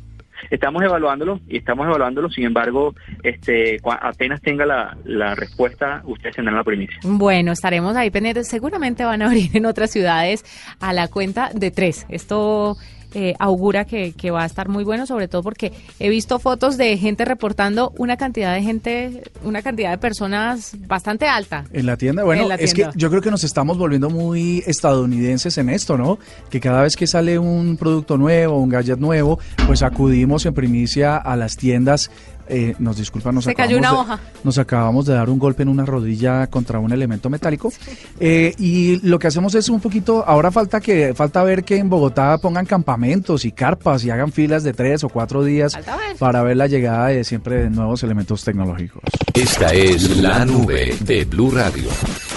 Estamos 0.50 0.84
evaluándolo 0.84 1.40
y 1.48 1.58
estamos 1.58 1.88
evaluándolo. 1.88 2.30
Sin 2.30 2.46
embargo, 2.46 2.96
este, 3.24 3.80
apenas 3.84 4.42
tenga 4.42 4.66
la, 4.66 4.98
la 5.06 5.36
respuesta, 5.36 6.02
ustedes 6.06 6.36
tendrán 6.36 6.58
la 6.58 6.64
primicia. 6.64 6.98
Bueno, 7.04 7.52
estaremos 7.52 7.96
ahí 7.96 8.10
pendientes. 8.10 8.48
Seguramente 8.48 9.06
van 9.06 9.22
a 9.22 9.28
abrir 9.28 9.56
en 9.56 9.66
otras 9.66 9.92
ciudades 9.92 10.44
a 10.80 10.94
la 10.94 11.08
cuenta 11.08 11.50
de 11.54 11.72
tres. 11.72 12.06
Esto 12.10 12.78
eh, 13.14 13.34
augura 13.40 13.86
que, 13.86 14.14
que 14.14 14.32
va 14.32 14.44
a 14.44 14.46
estar 14.46 14.70
muy 14.70 14.84
bueno, 14.84 15.06
sobre 15.06 15.28
todo 15.28 15.44
porque 15.44 15.72
he 16.00 16.10
visto 16.10 16.40
fotos 16.40 16.78
de 16.78 16.98
gente 16.98 17.26
reportando 17.26 17.94
una 17.98 18.18
cantidad 18.18 18.54
de 18.54 18.62
gente, 18.62 19.24
una 19.44 19.62
cantidad 19.62 19.92
de 19.92 19.98
personas 19.98 20.76
bastante 20.88 21.28
alta. 21.28 21.66
En 21.72 21.86
la 21.86 21.98
tienda, 21.98 22.24
bueno, 22.24 22.48
es 22.58 22.74
que 22.74 22.88
yo 22.96 23.10
creo 23.10 23.22
que 23.22 23.32
nos 23.32 23.44
estamos 23.44 23.78
volviendo 23.78 24.10
muy 24.10 24.64
estadounidenses 24.66 25.58
en 25.58 25.70
esto, 25.70 25.98
¿no? 25.98 26.20
Que 26.50 26.60
cada 26.60 26.82
vez 26.84 26.96
que 26.96 27.08
sale 27.08 27.40
un 27.40 27.78
producto 27.78 28.18
nuevo, 28.18 28.58
un 28.58 28.70
gadget 28.70 29.00
nuevo, 29.00 29.40
pues 29.68 29.84
acudimos 29.84 30.46
en 30.46 30.54
primicia 30.54 31.18
a 31.18 31.36
las 31.36 31.58
tiendas 31.58 32.12
Eh, 32.54 32.76
nos 32.80 32.98
disculpa, 32.98 33.32
nos 33.32 33.46
Se 33.46 33.56
cayó 33.56 33.78
acabamos 33.78 34.02
una 34.06 34.16
de- 34.16 34.16
hoja. 34.20 34.24
Nos 34.44 34.58
acabamos 34.58 35.06
de 35.06 35.14
dar 35.14 35.30
un 35.30 35.40
golpe 35.40 35.64
en 35.64 35.70
una 35.70 35.86
rodilla 35.86 36.48
contra 36.48 36.80
un 36.80 36.92
elemento 36.92 37.30
metálico. 37.30 37.72
Eh, 38.20 38.54
y 38.60 39.00
lo 39.08 39.20
que 39.20 39.28
hacemos 39.28 39.56
es 39.56 39.70
un 39.70 39.80
poquito, 39.80 40.24
ahora 40.28 40.52
falta 40.52 40.82
que 40.82 41.14
falta 41.16 41.44
ver 41.44 41.64
que 41.64 41.78
en 41.78 41.90
Bogotá 41.90 42.38
pongan 42.40 42.66
campamentos 42.66 43.46
y 43.46 43.54
carpas 43.54 44.04
y 44.04 44.10
hagan 44.10 44.34
filas 44.34 44.64
de 44.64 44.74
tres 44.74 45.04
o 45.06 45.10
cuatro 45.10 45.44
días 45.46 45.74
ver. 45.76 46.18
para 46.20 46.44
ver 46.44 46.58
la 46.58 46.68
llegada 46.68 47.08
de 47.08 47.24
siempre 47.24 47.64
de 47.64 47.70
nuevos 47.70 48.04
elementos 48.04 48.44
tecnológicos. 48.44 49.02
Esta 49.34 49.74
es 49.74 50.18
la 50.18 50.44
nube 50.46 50.94
de 51.00 51.24
Blue 51.24 51.52
Radio. 51.52 51.86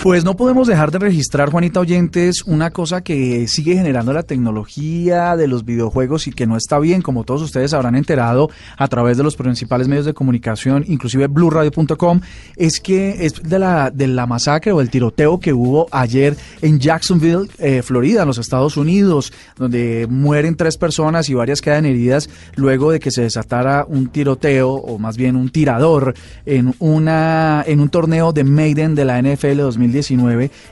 Pues 0.04 0.22
no 0.22 0.36
podemos 0.36 0.68
dejar 0.68 0.90
de 0.90 0.98
registrar, 0.98 1.50
Juanita 1.50 1.80
Oyentes, 1.80 2.44
una 2.44 2.72
cosa 2.72 3.00
que 3.00 3.48
sigue 3.48 3.74
generando 3.74 4.12
la 4.12 4.22
tecnología 4.22 5.34
de 5.34 5.48
los 5.48 5.64
videojuegos 5.64 6.26
y 6.26 6.32
que 6.32 6.46
no 6.46 6.58
está 6.58 6.78
bien, 6.78 7.00
como 7.00 7.24
todos 7.24 7.40
ustedes 7.40 7.72
habrán 7.72 7.96
enterado 7.96 8.50
a 8.76 8.86
través 8.88 9.16
de 9.16 9.22
los 9.22 9.34
principales 9.34 9.88
medios 9.88 10.04
de 10.04 10.12
comunicación, 10.12 10.84
inclusive 10.88 11.26
blueradio.com, 11.28 12.20
es 12.56 12.80
que 12.80 13.24
es 13.24 13.42
de 13.42 13.58
la, 13.58 13.90
de 13.90 14.06
la 14.08 14.26
masacre 14.26 14.72
o 14.72 14.82
el 14.82 14.90
tiroteo 14.90 15.40
que 15.40 15.54
hubo 15.54 15.86
ayer 15.90 16.36
en 16.60 16.80
Jacksonville, 16.80 17.48
eh, 17.58 17.80
Florida, 17.80 18.20
en 18.20 18.28
los 18.28 18.36
Estados 18.36 18.76
Unidos, 18.76 19.32
donde 19.56 20.06
mueren 20.10 20.54
tres 20.54 20.76
personas 20.76 21.30
y 21.30 21.34
varias 21.34 21.62
quedan 21.62 21.86
heridas 21.86 22.28
luego 22.56 22.90
de 22.90 23.00
que 23.00 23.10
se 23.10 23.22
desatara 23.22 23.86
un 23.88 24.08
tiroteo, 24.08 24.70
o 24.70 24.98
más 24.98 25.16
bien 25.16 25.34
un 25.34 25.48
tirador, 25.48 26.12
en, 26.44 26.74
una, 26.78 27.64
en 27.66 27.80
un 27.80 27.88
torneo 27.88 28.34
de 28.34 28.44
Maiden 28.44 28.94
de 28.94 29.06
la 29.06 29.22
NFL 29.22 29.60
2019 29.60 29.93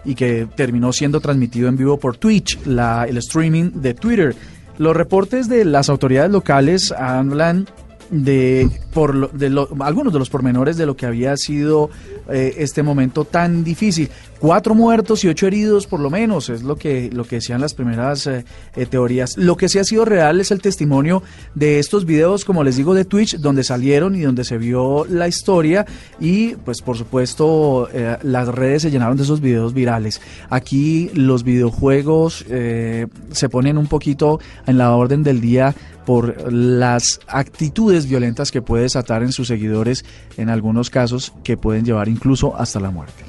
y 0.04 0.14
que 0.14 0.46
terminó 0.56 0.92
siendo 0.92 1.20
transmitido 1.20 1.68
en 1.68 1.76
vivo 1.76 1.98
por 1.98 2.16
Twitch, 2.16 2.58
la, 2.66 3.04
el 3.08 3.16
streaming 3.18 3.70
de 3.74 3.94
Twitter. 3.94 4.34
Los 4.78 4.96
reportes 4.96 5.48
de 5.48 5.64
las 5.64 5.88
autoridades 5.88 6.30
locales 6.32 6.92
hablan 6.92 7.66
de, 8.10 8.68
por 8.92 9.14
lo- 9.14 9.28
de 9.28 9.48
lo- 9.50 9.68
algunos 9.80 10.12
de 10.12 10.18
los 10.18 10.28
pormenores 10.28 10.76
de 10.76 10.86
lo 10.86 10.96
que 10.96 11.06
había 11.06 11.36
sido 11.36 11.88
eh, 12.30 12.54
este 12.58 12.82
momento 12.82 13.24
tan 13.24 13.64
difícil. 13.64 14.08
Cuatro 14.42 14.74
muertos 14.74 15.22
y 15.22 15.28
ocho 15.28 15.46
heridos 15.46 15.86
por 15.86 16.00
lo 16.00 16.10
menos, 16.10 16.48
es 16.48 16.64
lo 16.64 16.74
que, 16.74 17.10
lo 17.12 17.22
que 17.22 17.36
decían 17.36 17.60
las 17.60 17.74
primeras 17.74 18.26
eh, 18.26 18.44
eh, 18.74 18.86
teorías. 18.86 19.36
Lo 19.36 19.56
que 19.56 19.68
sí 19.68 19.78
ha 19.78 19.84
sido 19.84 20.04
real 20.04 20.40
es 20.40 20.50
el 20.50 20.60
testimonio 20.60 21.22
de 21.54 21.78
estos 21.78 22.06
videos, 22.06 22.44
como 22.44 22.64
les 22.64 22.76
digo, 22.76 22.92
de 22.92 23.04
Twitch, 23.04 23.36
donde 23.36 23.62
salieron 23.62 24.16
y 24.16 24.22
donde 24.22 24.42
se 24.42 24.58
vio 24.58 25.04
la 25.04 25.28
historia 25.28 25.86
y 26.18 26.56
pues 26.56 26.82
por 26.82 26.96
supuesto 26.98 27.88
eh, 27.92 28.16
las 28.24 28.48
redes 28.48 28.82
se 28.82 28.90
llenaron 28.90 29.16
de 29.16 29.22
esos 29.22 29.40
videos 29.40 29.74
virales. 29.74 30.20
Aquí 30.50 31.12
los 31.14 31.44
videojuegos 31.44 32.44
eh, 32.50 33.06
se 33.30 33.48
ponen 33.48 33.78
un 33.78 33.86
poquito 33.86 34.40
en 34.66 34.76
la 34.76 34.96
orden 34.96 35.22
del 35.22 35.40
día 35.40 35.72
por 36.04 36.52
las 36.52 37.20
actitudes 37.28 38.08
violentas 38.08 38.50
que 38.50 38.60
puede 38.60 38.82
desatar 38.82 39.22
en 39.22 39.30
sus 39.30 39.46
seguidores, 39.46 40.04
en 40.36 40.48
algunos 40.48 40.90
casos 40.90 41.32
que 41.44 41.56
pueden 41.56 41.84
llevar 41.84 42.08
incluso 42.08 42.56
hasta 42.56 42.80
la 42.80 42.90
muerte. 42.90 43.22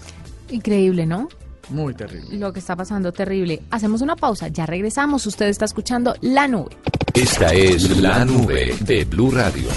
Increíble, 0.54 1.08
¿no? 1.08 1.30
Muy 1.70 1.96
terrible. 1.96 2.38
Lo 2.38 2.54
que 2.54 2.60
está 2.60 2.76
pasando, 2.76 3.12
terrible. 3.12 3.64
Hacemos 3.72 4.02
una 4.02 4.16
pausa, 4.16 4.50
ya 4.50 4.66
regresamos. 4.66 5.26
Usted 5.26 5.48
está 5.48 5.66
escuchando 5.66 6.16
La 6.22 6.48
Nube. 6.48 6.78
Esta 7.14 7.54
es 7.54 7.98
la 7.98 8.26
nube 8.26 8.76
de 8.82 9.06
Blue 9.06 9.32
Radio. 9.32 9.70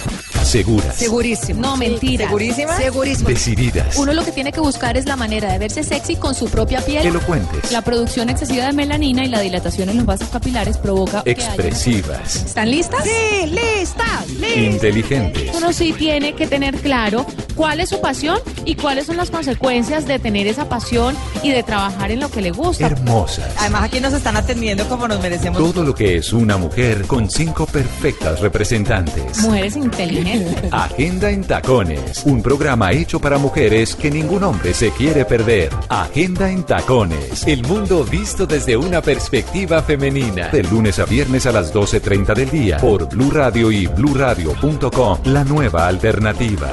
Seguras, 0.47 0.95
Segurísimo. 0.97 1.61
No, 1.61 1.77
mentira. 1.77 2.27
¿Segurísima? 2.27 2.77
Segurísimo. 2.77 3.29
decididas, 3.29 3.97
Uno 3.97 4.13
lo 4.13 4.25
que 4.25 4.33
tiene 4.33 4.53
que 4.53 4.61
buscar 4.61 4.97
es 4.97 5.05
la 5.07 5.17
manera 5.17 5.53
de 5.53 5.59
verse 5.59 5.83
sexy 5.83 6.17
con 6.17 6.35
su 6.35 6.47
propia 6.49 6.81
piel. 6.85 7.05
elocuentes, 7.07 7.73
La 7.73 7.83
producción 7.83 8.29
excesiva 8.31 8.67
de 8.67 8.73
melanina 8.73 9.25
y 9.25 9.29
la 9.29 9.41
dilatación 9.41 9.89
en 9.89 9.97
los 9.99 10.07
vasos 10.07 10.29
capilares 10.29 10.79
provoca 10.79 11.23
que 11.25 11.31
haya- 11.33 11.47
expresivas, 11.47 12.37
¿Están 12.37 12.71
listas? 12.71 13.03
Sí, 13.05 13.47
listas. 13.47 14.27
inteligentes, 14.57 15.51
Uno 15.57 15.73
sí 15.73 15.93
tiene 15.93 16.35
que 16.35 16.47
tener 16.47 16.77
claro 16.77 17.27
cuál 17.55 17.81
es 17.81 17.89
su 17.89 18.01
pasión 18.01 18.39
y 18.65 18.75
cuáles 18.77 19.07
son 19.07 19.17
las 19.17 19.31
consecuencias 19.31 20.07
de 20.07 20.19
tener 20.19 20.47
esa 20.47 20.69
pasión 20.69 21.17
y 21.43 21.51
de 21.51 21.63
trabajar 21.63 22.11
en 22.11 22.21
lo 22.21 22.31
que 22.31 22.41
le 22.41 22.51
gusta. 22.53 22.87
hermosas. 22.87 23.47
Además 23.59 23.85
aquí 23.85 24.01
nos 24.01 24.13
están 24.13 24.37
atendiendo 24.37 24.89
como 24.89 25.09
nos 25.09 25.21
merecemos. 25.21 25.59
Todo 25.59 25.83
lo 25.85 25.95
que 25.95 26.17
es 26.17 26.33
una 26.33 26.57
mujer 26.57 27.07
con 27.07 27.29
cinco 27.31 27.67
perfectas 27.67 28.41
representantes. 28.41 29.39
Mujeres 29.41 29.77
inteligentes. 29.77 30.36
Agenda 30.71 31.31
en 31.31 31.45
Tacones, 31.45 32.25
un 32.25 32.43
programa 32.43 32.93
hecho 32.93 33.21
para 33.21 33.39
mujeres 33.39 33.95
que 33.97 34.11
ningún 34.11 34.45
hombre 34.45 34.75
se 34.75 34.91
quiere 34.91 35.25
perder. 35.25 35.71
Agenda 35.89 36.51
en 36.51 36.65
Tacones, 36.65 37.47
el 37.47 37.63
mundo 37.63 38.05
visto 38.05 38.47
desde 38.47 38.77
una 38.77 39.03
perspectiva 39.03 39.83
femenina. 39.83 40.49
De 40.49 40.63
lunes 40.63 40.99
a 40.99 41.05
viernes 41.05 41.47
a 41.47 41.53
las 41.53 41.75
12.30 41.75 42.35
del 42.35 42.51
día 42.51 42.77
por 42.79 43.09
Blue 43.09 43.31
Radio 43.31 43.71
y 43.71 43.87
bluradio.com, 43.87 45.19
la 45.25 45.45
nueva 45.45 45.87
alternativa. 45.87 46.71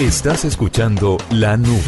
Estás 0.00 0.44
escuchando 0.44 1.16
La 1.30 1.56
Nube 1.56 1.78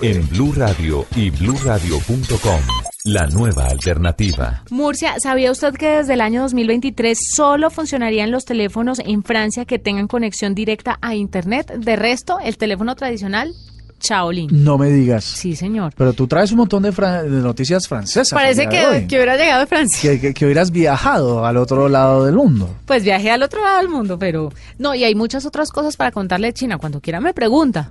en 0.00 0.26
Blue 0.28 0.54
Radio 0.56 1.04
y 1.14 1.30
bluradio.com, 1.30 2.87
la 3.08 3.26
nueva 3.26 3.64
alternativa. 3.66 4.62
Murcia, 4.70 5.14
¿sabía 5.22 5.50
usted 5.50 5.72
que 5.74 5.88
desde 5.88 6.12
el 6.14 6.20
año 6.20 6.42
2023 6.42 7.18
solo 7.34 7.70
funcionarían 7.70 8.30
los 8.30 8.44
teléfonos 8.44 8.98
en 8.98 9.22
Francia 9.24 9.64
que 9.64 9.78
tengan 9.78 10.08
conexión 10.08 10.54
directa 10.54 10.98
a 11.00 11.14
Internet? 11.14 11.72
De 11.78 11.96
resto, 11.96 12.38
el 12.38 12.58
teléfono 12.58 12.94
tradicional, 12.96 13.54
Chaolin. 13.98 14.50
No 14.52 14.76
me 14.76 14.90
digas. 14.90 15.24
Sí, 15.24 15.56
señor. 15.56 15.94
Pero 15.96 16.12
tú 16.12 16.26
traes 16.28 16.52
un 16.52 16.58
montón 16.58 16.82
de, 16.82 16.92
noticias 17.40 17.88
francesas. 17.88 18.30
Parece 18.32 18.68
que, 18.68 19.06
que 19.08 19.16
hubiera 19.16 19.36
llegado 19.38 19.60
de 19.60 19.66
Francia. 19.66 20.10
que, 20.12 20.20
que- 20.20 20.34
que 20.34 20.44
hubieras 20.44 20.70
viajado 20.70 21.46
al 21.46 21.56
otro 21.56 21.88
lado 21.88 22.26
del 22.26 22.34
mundo. 22.36 22.68
Pues 22.84 23.02
viajé 23.04 23.30
al 23.30 23.42
otro 23.42 23.62
lado 23.62 23.78
del 23.78 23.88
mundo, 23.88 24.18
pero 24.18 24.52
no, 24.78 24.94
y 24.94 25.04
hay 25.04 25.14
muchas 25.14 25.46
otras 25.46 25.70
cosas 25.70 25.96
para 25.96 26.12
contarle 26.12 26.48
de 26.48 26.52
China. 26.52 26.76
Cuando 26.78 27.00
quiera 27.00 27.20
me 27.20 27.32
pregunta. 27.32 27.90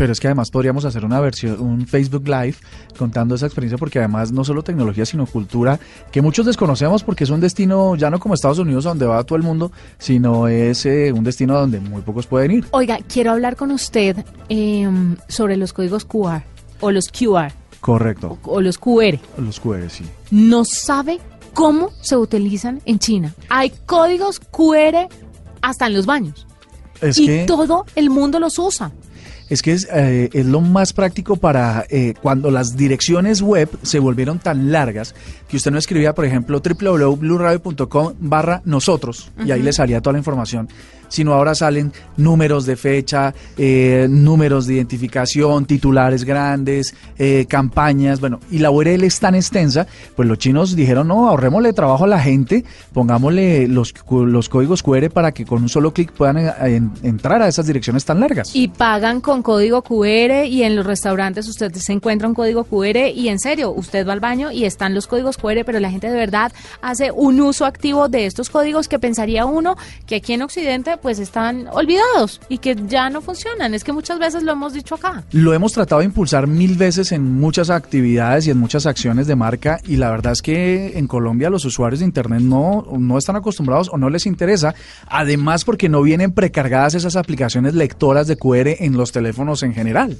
Pero 0.00 0.14
es 0.14 0.18
que 0.18 0.28
además 0.28 0.50
podríamos 0.50 0.86
hacer 0.86 1.04
una 1.04 1.20
versión, 1.20 1.60
un 1.60 1.86
Facebook 1.86 2.26
Live 2.26 2.54
contando 2.96 3.34
esa 3.34 3.44
experiencia, 3.44 3.76
porque 3.76 3.98
además 3.98 4.32
no 4.32 4.44
solo 4.44 4.62
tecnología, 4.62 5.04
sino 5.04 5.26
cultura, 5.26 5.78
que 6.10 6.22
muchos 6.22 6.46
desconocemos 6.46 7.04
porque 7.04 7.24
es 7.24 7.28
un 7.28 7.38
destino 7.38 7.94
ya 7.96 8.08
no 8.08 8.18
como 8.18 8.32
Estados 8.32 8.58
Unidos, 8.58 8.84
donde 8.84 9.04
va 9.04 9.22
todo 9.24 9.36
el 9.36 9.42
mundo, 9.42 9.72
sino 9.98 10.48
es 10.48 10.86
eh, 10.86 11.12
un 11.12 11.22
destino 11.22 11.52
donde 11.52 11.80
muy 11.80 12.00
pocos 12.00 12.26
pueden 12.26 12.50
ir. 12.50 12.64
Oiga, 12.70 12.98
quiero 13.12 13.32
hablar 13.32 13.56
con 13.56 13.72
usted 13.72 14.24
em, 14.48 15.16
sobre 15.28 15.58
los 15.58 15.74
códigos 15.74 16.06
QR 16.06 16.44
o 16.80 16.90
los 16.90 17.08
QR 17.08 17.52
Correcto. 17.80 18.38
o 18.44 18.62
los 18.62 18.78
QR. 18.78 19.18
Los 19.36 19.60
QR, 19.60 19.90
sí. 19.90 20.06
No 20.30 20.64
sabe 20.64 21.20
cómo 21.52 21.90
se 22.00 22.16
utilizan 22.16 22.80
en 22.86 23.00
China. 23.00 23.34
Hay 23.50 23.70
códigos 23.84 24.40
QR 24.40 25.10
hasta 25.60 25.88
en 25.88 25.92
los 25.92 26.06
baños. 26.06 26.46
Es 27.02 27.18
y 27.18 27.26
que, 27.26 27.44
todo 27.44 27.84
el 27.96 28.08
mundo 28.08 28.40
los 28.40 28.58
usa. 28.58 28.92
Es, 29.50 29.62
que 29.62 29.72
es, 29.72 29.88
eh, 29.92 30.30
es 30.32 30.46
lo 30.46 30.60
más 30.60 30.92
práctico 30.92 31.36
para 31.36 31.84
eh, 31.90 32.14
cuando 32.22 32.50
las 32.50 32.76
direcciones 32.76 33.42
web 33.42 33.68
se 33.82 33.98
volvieron 33.98 34.38
tan 34.38 34.72
largas 34.72 35.14
que 35.48 35.56
usted 35.56 35.70
no 35.70 35.78
escribía, 35.78 36.14
por 36.14 36.24
ejemplo, 36.24 36.62
www.bluradio.com 36.64 38.14
barra 38.20 38.62
nosotros 38.64 39.30
y 39.44 39.50
ahí 39.50 39.62
le 39.62 39.72
salía 39.72 40.00
toda 40.00 40.12
la 40.12 40.18
información, 40.20 40.68
sino 41.10 41.34
ahora 41.34 41.54
salen 41.54 41.92
números 42.16 42.64
de 42.64 42.76
fecha, 42.76 43.34
eh, 43.58 44.06
números 44.08 44.66
de 44.66 44.74
identificación, 44.76 45.66
titulares 45.66 46.24
grandes, 46.24 46.94
eh, 47.18 47.44
campañas, 47.48 48.20
bueno, 48.20 48.40
y 48.50 48.58
la 48.60 48.70
URL 48.70 49.04
es 49.04 49.20
tan 49.20 49.34
extensa, 49.34 49.86
pues 50.16 50.26
los 50.26 50.38
chinos 50.38 50.74
dijeron, 50.74 51.08
no, 51.08 51.28
ahorrémosle 51.28 51.74
trabajo 51.74 52.04
a 52.04 52.08
la 52.08 52.20
gente, 52.20 52.64
pongámosle 52.94 53.66
los, 53.68 53.92
los 54.10 54.48
códigos 54.48 54.82
QR 54.82 55.10
para 55.10 55.32
que 55.32 55.44
con 55.44 55.62
un 55.62 55.68
solo 55.68 55.92
clic 55.92 56.12
puedan 56.12 56.38
eh, 56.38 56.52
en- 56.60 56.92
entrar 57.02 57.42
a 57.42 57.48
esas 57.48 57.66
direcciones 57.66 58.04
tan 58.04 58.20
largas. 58.20 58.54
Y 58.54 58.68
pagan 58.68 59.20
con 59.20 59.42
código 59.42 59.82
QR 59.82 60.44
y 60.46 60.62
en 60.62 60.76
los 60.76 60.86
restaurantes 60.86 61.48
usted 61.48 61.72
se 61.74 61.92
encuentra 61.92 62.28
un 62.28 62.34
código 62.34 62.64
QR 62.64 63.08
y 63.14 63.28
en 63.28 63.38
serio, 63.38 63.72
usted 63.72 64.06
va 64.06 64.12
al 64.12 64.20
baño 64.20 64.52
y 64.52 64.64
están 64.64 64.94
los 64.94 65.06
códigos 65.06 65.36
QR, 65.36 65.64
pero 65.64 65.80
la 65.80 65.90
gente 65.90 66.08
de 66.08 66.16
verdad 66.16 66.52
hace 66.82 67.10
un 67.10 67.40
uso 67.40 67.64
activo 67.64 68.08
de 68.08 68.26
estos 68.26 68.50
códigos 68.50 68.88
que 68.88 68.98
pensaría 68.98 69.44
uno 69.46 69.76
que 70.06 70.16
aquí 70.16 70.32
en 70.34 70.42
Occidente 70.42 70.96
pues 71.00 71.18
están 71.18 71.68
olvidados 71.72 72.40
y 72.48 72.58
que 72.58 72.76
ya 72.86 73.10
no 73.10 73.20
funcionan. 73.20 73.74
Es 73.74 73.84
que 73.84 73.92
muchas 73.92 74.18
veces 74.18 74.42
lo 74.42 74.52
hemos 74.52 74.72
dicho 74.72 74.94
acá. 74.94 75.24
Lo 75.32 75.54
hemos 75.54 75.72
tratado 75.72 76.00
de 76.00 76.06
impulsar 76.06 76.46
mil 76.46 76.76
veces 76.76 77.12
en 77.12 77.40
muchas 77.40 77.70
actividades 77.70 78.46
y 78.46 78.50
en 78.50 78.58
muchas 78.58 78.86
acciones 78.86 79.26
de 79.26 79.36
marca 79.36 79.78
y 79.86 79.96
la 79.96 80.10
verdad 80.10 80.32
es 80.32 80.42
que 80.42 80.98
en 80.98 81.06
Colombia 81.06 81.50
los 81.50 81.64
usuarios 81.64 82.00
de 82.00 82.06
Internet 82.06 82.42
no, 82.42 82.86
no 82.98 83.18
están 83.18 83.36
acostumbrados 83.36 83.88
o 83.92 83.98
no 83.98 84.10
les 84.10 84.26
interesa, 84.26 84.74
además 85.06 85.64
porque 85.64 85.88
no 85.88 86.02
vienen 86.02 86.32
precargadas 86.32 86.94
esas 86.94 87.16
aplicaciones 87.16 87.74
lectoras 87.74 88.26
de 88.26 88.36
QR 88.36 88.68
en 88.78 88.96
los 88.96 89.12
teléfonos 89.12 89.62
en 89.62 89.74
general. 89.74 90.16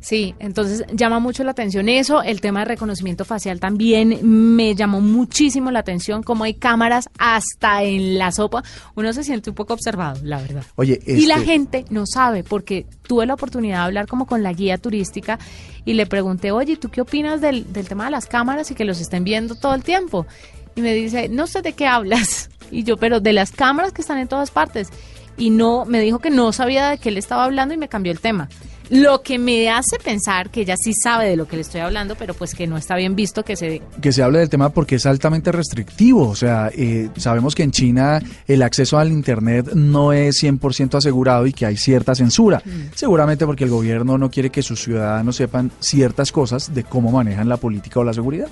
Sí, 0.00 0.34
entonces 0.38 0.84
llama 0.94 1.18
mucho 1.18 1.44
la 1.44 1.50
atención 1.50 1.88
eso. 1.90 2.22
El 2.22 2.40
tema 2.40 2.60
de 2.60 2.64
reconocimiento 2.64 3.26
facial 3.26 3.60
también 3.60 4.18
me 4.56 4.74
llamó 4.74 5.00
muchísimo 5.02 5.70
la 5.70 5.80
atención, 5.80 6.22
como 6.22 6.44
hay 6.44 6.54
cámaras 6.54 7.10
hasta 7.18 7.82
en 7.82 8.18
la 8.18 8.32
sopa. 8.32 8.62
Uno 8.94 9.12
se 9.12 9.24
siente 9.24 9.50
un 9.50 9.56
poco 9.56 9.74
observado, 9.74 10.18
la 10.24 10.40
verdad. 10.40 10.64
Oye, 10.76 11.00
Y 11.06 11.26
la 11.26 11.34
este- 11.34 11.46
gente 11.46 11.84
no 11.90 12.06
sabe, 12.06 12.44
porque 12.44 12.86
tuve 13.06 13.26
la 13.26 13.34
oportunidad 13.34 13.76
de 13.80 13.84
hablar 13.84 14.06
como 14.06 14.26
con 14.26 14.42
la 14.42 14.52
guía 14.54 14.78
turística 14.78 15.38
y 15.84 15.92
le 15.92 16.06
pregunté, 16.06 16.50
oye, 16.50 16.76
¿tú 16.76 16.88
qué 16.88 17.02
opinas 17.02 17.40
del, 17.42 17.70
del 17.72 17.86
tema 17.86 18.06
de 18.06 18.12
las 18.12 18.26
cámaras 18.26 18.70
y 18.70 18.74
que 18.74 18.84
los 18.86 19.00
estén 19.00 19.22
viendo 19.22 19.54
todo 19.54 19.74
el 19.74 19.82
tiempo? 19.82 20.26
Y 20.76 20.80
me 20.80 20.94
dice, 20.94 21.28
no 21.28 21.46
sé 21.46 21.60
de 21.62 21.72
qué 21.74 21.86
hablas. 21.86 22.48
Y 22.72 22.84
yo, 22.84 22.96
pero 22.98 23.18
de 23.18 23.32
las 23.32 23.50
cámaras 23.50 23.92
que 23.92 24.00
están 24.00 24.18
en 24.18 24.28
todas 24.28 24.52
partes. 24.52 24.88
y 25.36 25.50
no 25.50 25.84
me 25.86 26.00
dijo 26.00 26.20
que 26.20 26.30
no 26.30 26.52
sabía 26.52 26.88
de 26.90 26.98
qué 26.98 27.10
le 27.10 27.18
estaba 27.18 27.44
hablando 27.44 27.74
y 27.74 27.76
me 27.76 27.88
cambió 27.88 28.12
el 28.12 28.20
tema. 28.20 28.48
Lo 28.90 29.22
que 29.22 29.38
me 29.38 29.70
hace 29.70 29.98
pensar 30.02 30.50
que 30.50 30.62
ella 30.62 30.74
sí 30.76 30.92
sabe 30.92 31.28
de 31.28 31.36
lo 31.36 31.46
que 31.46 31.54
le 31.54 31.62
estoy 31.62 31.80
hablando, 31.80 32.16
pero 32.16 32.34
pues 32.34 32.54
que 32.54 32.66
no 32.66 32.76
está 32.76 32.96
bien 32.96 33.14
visto 33.14 33.44
que 33.44 33.54
se... 33.54 33.80
que 34.02 34.10
se 34.10 34.22
hable 34.22 34.40
del 34.40 34.48
tema 34.48 34.70
porque 34.70 34.96
es 34.96 35.06
altamente 35.06 35.52
restrictivo. 35.52 36.28
O 36.28 36.34
sea, 36.34 36.72
eh, 36.74 37.08
sabemos 37.16 37.54
que 37.54 37.62
en 37.62 37.70
China 37.70 38.20
el 38.48 38.62
acceso 38.62 38.98
al 38.98 39.12
Internet 39.12 39.74
no 39.74 40.12
es 40.12 40.42
100% 40.42 40.96
asegurado 40.96 41.46
y 41.46 41.52
que 41.52 41.66
hay 41.66 41.76
cierta 41.76 42.16
censura. 42.16 42.62
Seguramente 42.94 43.46
porque 43.46 43.62
el 43.62 43.70
gobierno 43.70 44.18
no 44.18 44.28
quiere 44.28 44.50
que 44.50 44.62
sus 44.62 44.82
ciudadanos 44.82 45.36
sepan 45.36 45.70
ciertas 45.78 46.32
cosas 46.32 46.74
de 46.74 46.82
cómo 46.82 47.12
manejan 47.12 47.48
la 47.48 47.58
política 47.58 48.00
o 48.00 48.04
la 48.04 48.12
seguridad. 48.12 48.48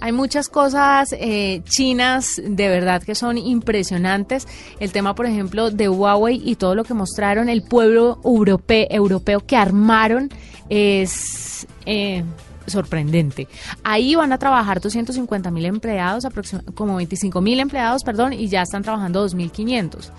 Hay 0.00 0.12
muchas 0.12 0.48
cosas 0.48 1.14
eh, 1.18 1.62
chinas 1.64 2.40
de 2.42 2.68
verdad 2.68 3.02
que 3.02 3.14
son 3.14 3.36
impresionantes. 3.38 4.48
El 4.78 4.92
tema, 4.92 5.14
por 5.14 5.26
ejemplo, 5.26 5.70
de 5.70 5.88
Huawei 5.88 6.40
y 6.44 6.56
todo 6.56 6.74
lo 6.74 6.84
que 6.84 6.94
mostraron, 6.94 7.48
el 7.48 7.62
pueblo 7.62 8.18
europeo, 8.24 8.86
europeo 8.90 9.40
que 9.46 9.56
armaron 9.56 10.30
es... 10.68 11.66
eh, 11.86 12.24
sorprendente. 12.66 13.48
Ahí 13.82 14.14
van 14.14 14.32
a 14.32 14.38
trabajar 14.38 14.80
250 14.80 15.50
mil 15.50 15.66
empleados, 15.66 16.26
como 16.74 16.96
25 16.96 17.40
mil 17.40 17.60
empleados, 17.60 18.04
perdón, 18.04 18.32
y 18.32 18.48
ya 18.48 18.62
están 18.62 18.82
trabajando 18.82 19.26
2.500. 19.26 20.10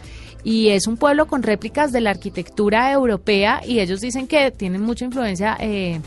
Y 0.44 0.70
es 0.70 0.88
un 0.88 0.98
pueblo 0.98 1.28
con 1.28 1.44
réplicas 1.44 1.91
de 1.91 2.02
la 2.02 2.10
arquitectura 2.10 2.91
europea 2.91 3.62
y 3.65 3.80
ellos 3.80 4.02
dicen 4.02 4.28
que 4.28 4.52
tienen 4.52 4.82
mucha 4.82 5.06
influencia 5.06 5.56
eh, 5.60 6.02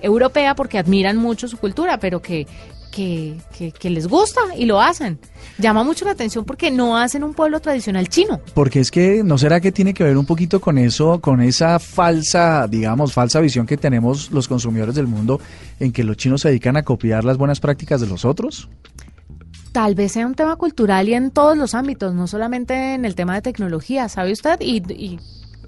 europea 0.00 0.54
porque 0.54 0.78
admiran 0.78 1.16
mucho 1.16 1.48
su 1.48 1.58
cultura, 1.58 1.98
pero 1.98 2.20
que, 2.20 2.46
que, 2.94 3.36
que- 3.58 3.72
que 3.72 3.90
les 3.90 4.06
gusta 4.06 4.40
y 4.56 4.66
lo 4.66 4.80
hacen. 4.80 5.18
Llama 5.58 5.82
mucho 5.82 6.04
la 6.04 6.12
atención 6.12 6.44
porque 6.44 6.70
no 6.70 6.96
hacen 6.96 7.24
un 7.24 7.34
pueblo 7.34 7.58
tradicional 7.60 8.08
chino. 8.08 8.40
Porque 8.54 8.78
es 8.80 8.90
que, 8.90 9.22
¿no 9.24 9.36
será 9.38 9.60
que 9.60 9.72
tiene 9.72 9.92
que 9.94 10.04
ver 10.04 10.16
un 10.16 10.26
poquito 10.26 10.60
con 10.60 10.78
eso, 10.78 11.20
con 11.20 11.40
esa 11.42 11.78
falsa, 11.78 12.66
digamos, 12.68 13.12
falsa 13.12 13.40
visión 13.40 13.66
que 13.66 13.76
tenemos 13.76 14.30
los 14.30 14.46
consumidores 14.48 14.94
del 14.94 15.06
mundo 15.08 15.40
en 15.80 15.92
que 15.92 16.04
los 16.04 16.16
chinos 16.16 16.42
se 16.42 16.48
dedican 16.48 16.76
a 16.76 16.82
copiar 16.84 17.24
las 17.24 17.36
buenas 17.36 17.58
prácticas 17.60 18.00
de 18.00 18.06
los 18.06 18.24
otros? 18.24 18.68
Tal 19.72 19.96
vez 19.96 20.12
sea 20.12 20.26
un 20.26 20.34
tema 20.36 20.54
cultural 20.54 21.08
y 21.08 21.14
en 21.14 21.32
todos 21.32 21.56
los 21.56 21.74
ámbitos, 21.74 22.14
no 22.14 22.28
solamente 22.28 22.94
en 22.94 23.04
el 23.04 23.16
tema 23.16 23.34
de 23.34 23.42
tecnología, 23.42 24.08
¿sabe 24.08 24.30
usted? 24.32 24.60
Y, 24.60 24.76
y, 24.92 25.18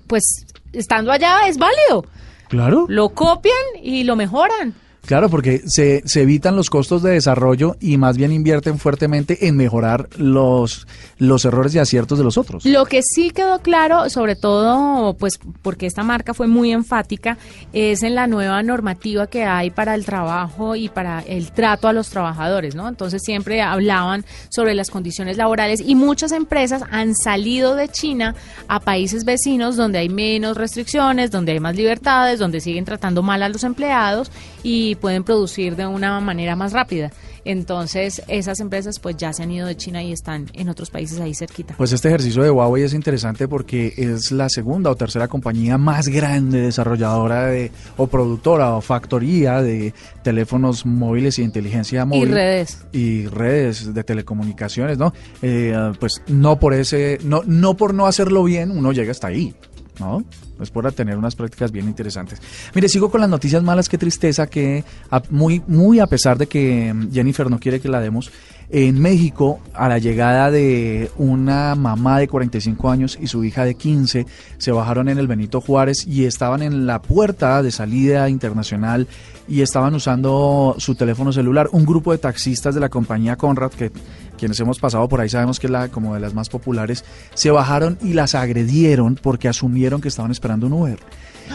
pues 0.07 0.47
estando 0.73 1.11
allá 1.11 1.49
es 1.49 1.59
válido. 1.59 2.05
Claro. 2.49 2.87
Lo 2.89 3.09
copian 3.09 3.55
y 3.83 4.05
lo 4.05 4.15
mejoran. 4.15 4.75
Claro, 5.07 5.29
porque 5.31 5.62
se, 5.66 6.03
se 6.05 6.23
evitan 6.23 6.57
los 6.57 6.69
costos 6.69 7.03
de 7.03 7.12
desarrollo 7.12 7.77
y 7.81 7.97
más 7.97 8.16
bien 8.16 8.33
invierten 8.33 8.79
fuertemente 8.79 9.47
en 9.47 9.57
mejorar 9.57 10.09
los, 10.19 10.87
los 11.19 11.45
errores 11.45 11.75
y 11.75 11.79
aciertos 11.79 12.19
de 12.19 12.25
los 12.25 12.37
otros. 12.37 12.64
Lo 12.64 12.87
que 12.87 13.03
sí 13.03 13.31
quedó 13.31 13.61
claro, 13.61 14.11
sobre 14.11 14.35
todo, 14.35 15.14
pues 15.14 15.38
porque 15.62 15.87
esta 15.87 16.03
marca 16.03 16.35
fue 16.35 16.49
muy 16.49 16.73
enfática, 16.73 17.38
es 17.73 18.03
en 18.03 18.16
la 18.16 18.27
nueva 18.27 18.62
normativa 18.64 19.29
que 19.29 19.45
hay 19.45 19.71
para 19.71 19.95
el 19.95 20.05
trabajo 20.05 20.75
y 20.75 20.88
para 20.88 21.21
el 21.21 21.53
trato 21.53 21.87
a 21.87 21.92
los 21.92 22.11
trabajadores, 22.11 22.75
¿no? 22.75 22.88
Entonces 22.88 23.23
siempre 23.25 23.62
hablaban 23.62 24.25
sobre 24.49 24.75
las 24.75 24.90
condiciones 24.90 25.37
laborales 25.37 25.81
y 25.81 25.95
muchas 25.95 26.33
empresas 26.33 26.83
han 26.90 27.14
salido 27.14 27.77
de 27.77 27.88
China 27.88 28.35
a 28.66 28.81
países 28.81 29.25
vecinos 29.25 29.77
donde 29.77 29.99
hay 29.99 30.09
menos 30.09 30.57
restricciones, 30.57 31.31
donde 31.31 31.53
hay 31.53 31.61
más 31.61 31.77
libertades, 31.77 32.40
donde 32.40 32.61
siguen 32.61 32.85
tratando 32.85 33.23
mal 33.23 33.42
a 33.45 33.49
los 33.49 33.62
empleados 33.62 34.33
y 34.62 34.95
pueden 34.96 35.24
producir 35.24 35.76
de 35.76 35.87
una 35.87 36.18
manera 36.20 36.56
más 36.56 36.72
rápida. 36.72 37.11
Entonces, 37.44 38.22
esas 38.26 38.59
empresas 38.59 38.98
pues 38.98 39.16
ya 39.16 39.32
se 39.32 39.44
han 39.44 39.52
ido 39.52 39.68
de 39.68 39.76
China 39.76 40.02
y 40.02 40.12
están 40.12 40.46
en 40.52 40.68
otros 40.68 40.90
países 40.90 41.20
ahí 41.20 41.32
cerquita. 41.35 41.74
Pues 41.76 41.92
este 41.92 42.09
ejercicio 42.09 42.42
de 42.42 42.50
Huawei 42.50 42.82
es 42.82 42.92
interesante 42.92 43.46
porque 43.46 43.94
es 43.96 44.32
la 44.32 44.48
segunda 44.48 44.90
o 44.90 44.96
tercera 44.96 45.28
compañía 45.28 45.78
más 45.78 46.09
grande 46.09 46.62
desarrolladora 46.62 47.46
de, 47.46 47.70
o 47.96 48.09
productora 48.09 48.74
o 48.74 48.80
factoría 48.80 49.62
de 49.62 49.94
teléfonos 50.24 50.85
móviles 50.85 51.38
y 51.38 51.42
inteligencia 51.42 52.04
móvil. 52.04 52.32
redes. 52.32 52.85
Y 52.92 53.26
redes 53.26 53.94
de 53.94 54.02
telecomunicaciones, 54.02 54.98
¿no? 54.98 55.12
Eh, 55.40 55.92
pues 56.00 56.22
no 56.26 56.59
por 56.59 56.74
ese, 56.74 57.18
no, 57.22 57.42
no 57.46 57.76
por 57.76 57.94
no 57.94 58.06
hacerlo 58.06 58.42
bien, 58.42 58.70
uno 58.70 58.92
llega 58.92 59.12
hasta 59.12 59.28
ahí. 59.28 59.54
¿No? 60.00 60.24
Es 60.61 60.70
por 60.70 60.90
tener 60.92 61.16
unas 61.16 61.35
prácticas 61.35 61.72
bien 61.72 61.87
interesantes. 61.87 62.40
Mire, 62.74 62.88
sigo 62.88 63.11
con 63.11 63.20
las 63.20 63.30
noticias 63.30 63.62
malas, 63.62 63.88
qué 63.88 63.98
tristeza 63.98 64.46
que 64.46 64.85
muy, 65.30 65.62
muy 65.66 66.00
a 66.00 66.06
pesar 66.06 66.38
de 66.38 66.46
que 66.46 66.92
mm, 66.92 67.12
Jennifer 67.12 67.50
no 67.50 67.59
quiere 67.59 67.80
que 67.80 67.88
la 67.88 68.00
demos, 68.00 68.30
en 68.68 69.00
México, 69.00 69.61
a 69.74 69.88
la 69.88 69.98
llegada 69.98 70.50
de 70.50 71.11
una 71.18 71.76
mamá 71.76 72.18
de 72.18 72.26
45 72.26 72.90
años 72.90 73.16
y 73.20 73.28
su 73.28 73.44
hija 73.44 73.64
de 73.64 73.76
15, 73.76 74.26
se 74.59 74.72
bajaron 74.72 75.09
en 75.09 75.18
el 75.18 75.28
Benito 75.28 75.61
Juárez 75.61 76.04
y 76.04 76.24
estaban 76.24 76.62
en 76.62 76.85
la 76.85 77.00
puerta 77.00 77.62
de 77.62 77.70
salida 77.70 78.28
internacional 78.28 79.06
y 79.46 79.61
estaban 79.61 79.94
usando 79.94 80.74
su 80.78 80.96
teléfono 80.96 81.32
celular. 81.32 81.68
Un 81.70 81.87
grupo 81.87 82.11
de 82.11 82.18
taxistas 82.18 82.74
de 82.74 82.80
la 82.80 82.88
compañía 82.88 83.37
Conrad, 83.37 83.70
que 83.70 83.92
quienes 84.37 84.59
hemos 84.61 84.79
pasado 84.79 85.09
por 85.09 85.20
ahí 85.20 85.29
sabemos 85.29 85.59
que 85.61 85.66
es 85.66 85.70
la 85.70 85.88
como 85.88 86.14
de 86.14 86.20
las 86.20 86.35
más 86.35 86.49
populares, 86.49 87.05
se 87.35 87.51
bajaron 87.51 87.99
y 88.03 88.12
las 88.12 88.35
agredieron 88.35 89.18
porque 89.20 89.49
asumieron 89.49 90.01
que 90.01 90.09
estaban 90.09 90.31
esperando 90.31 90.66
un 90.66 90.72
Uber. 90.75 90.99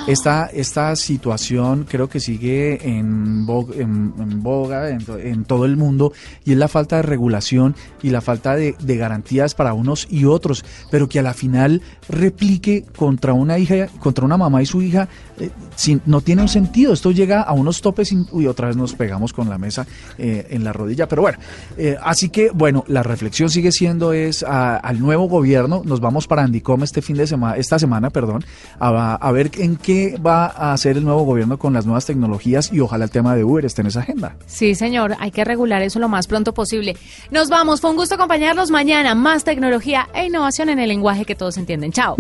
Esta, 0.08 0.46
esta 0.46 0.96
situación 0.96 1.86
creo 1.88 2.08
que 2.08 2.22
sigue 2.22 2.80
en, 2.98 3.46
bo- 3.46 3.68
en, 3.74 4.14
en 4.18 4.42
boga 4.42 4.90
en, 4.90 5.04
to- 5.04 5.20
en 5.20 5.44
todo 5.44 5.66
el 5.66 5.76
mundo 5.76 6.14
y 6.46 6.54
es 6.54 6.58
la 6.58 6.70
falta 6.70 6.96
de 6.96 7.02
regulación 7.02 7.76
y 8.02 8.10
la 8.10 8.22
falta 8.22 8.56
de, 8.56 8.74
garantías 8.96 9.54
para 9.54 9.74
unos 9.74 10.08
y 10.10 10.24
otros, 10.24 10.64
pero 10.92 11.10
que 11.10 11.20
a 11.20 11.22
la 11.24 11.34
final 11.34 11.82
replique 12.08 12.86
contra 12.96 13.34
una 13.34 13.58
hija, 13.58 13.88
contra 14.00 14.24
una 14.24 14.38
mamá 14.38 14.62
y 14.62 14.66
su 14.66 14.82
hija, 14.82 15.10
eh, 15.38 15.50
sin- 15.76 16.02
no 16.06 16.22
tiene 16.22 16.42
un 16.44 16.48
sentido. 16.48 16.94
Esto 16.94 17.12
llega 17.12 17.42
a 17.42 17.52
unos 17.52 17.82
topes 17.82 18.14
y 18.14 18.26
uy, 18.32 18.48
otra 18.48 18.68
vez 18.68 18.78
nos 18.78 18.94
pegamos 18.94 19.34
con 19.34 19.50
la 19.50 19.58
mesa 19.58 19.86
eh, 20.18 20.48
en 20.52 20.64
la 20.64 20.72
rodilla. 20.72 21.08
Pero 21.10 21.24
bueno, 21.24 21.38
eh, 21.78 21.98
así 22.02 22.30
que 22.30 22.50
bueno, 22.72 22.86
la 22.88 23.04
reflexión 23.04 23.50
sigue 23.50 23.70
siendo 23.74 24.14
es 24.14 24.44
a- 24.44 24.78
al 24.78 25.00
nuevo 25.02 25.28
gobierno. 25.28 25.82
Nos 25.84 26.00
vamos 26.00 26.26
para 26.26 26.44
Andicom 26.44 26.82
este 26.84 27.02
fin 27.02 27.18
de 27.18 27.28
semana, 27.28 27.58
esta 27.58 27.78
semana, 27.78 28.10
perdón, 28.12 28.46
a, 28.80 29.16
a 29.16 29.32
ver 29.34 29.52
en 29.58 29.76
qué 29.76 30.18
va 30.26 30.46
a 30.46 30.72
hacer 30.72 30.96
el 30.96 31.04
nuevo 31.04 31.24
gobierno 31.24 31.60
con 31.60 31.74
las 31.74 31.86
nuevas 31.86 32.06
tecnologías 32.06 32.72
y 32.72 32.80
ojalá 32.80 33.04
el 33.04 33.12
tema 33.12 33.36
de 33.36 33.44
Uber 33.44 33.66
esté 33.66 33.82
en 33.82 33.88
esa 33.88 34.00
agenda. 34.00 34.38
Sí, 34.46 34.74
señor, 34.74 35.18
hay 35.20 35.32
que 35.32 35.44
regular 35.44 35.82
eso 35.82 36.00
lo 36.00 36.08
más 36.08 36.28
pronto 36.28 36.54
posible. 36.54 36.96
Nos 37.30 37.50
vamos, 37.50 37.82
fue 37.82 37.90
un 37.90 37.98
gusto 37.98 38.16
acompañarlos 38.16 38.72
mañana. 38.72 39.16
Más 39.16 39.44
tecnología 39.44 40.08
e 40.14 40.28
innovación 40.28 40.70
en 40.70 40.80
el 40.80 40.88
lenguaje 40.88 41.26
que 41.26 41.36
todos 41.36 41.58
entienden. 41.58 41.92
Chao. 41.92 42.16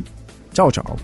Chao, 0.54 0.70
chao. 0.70 0.98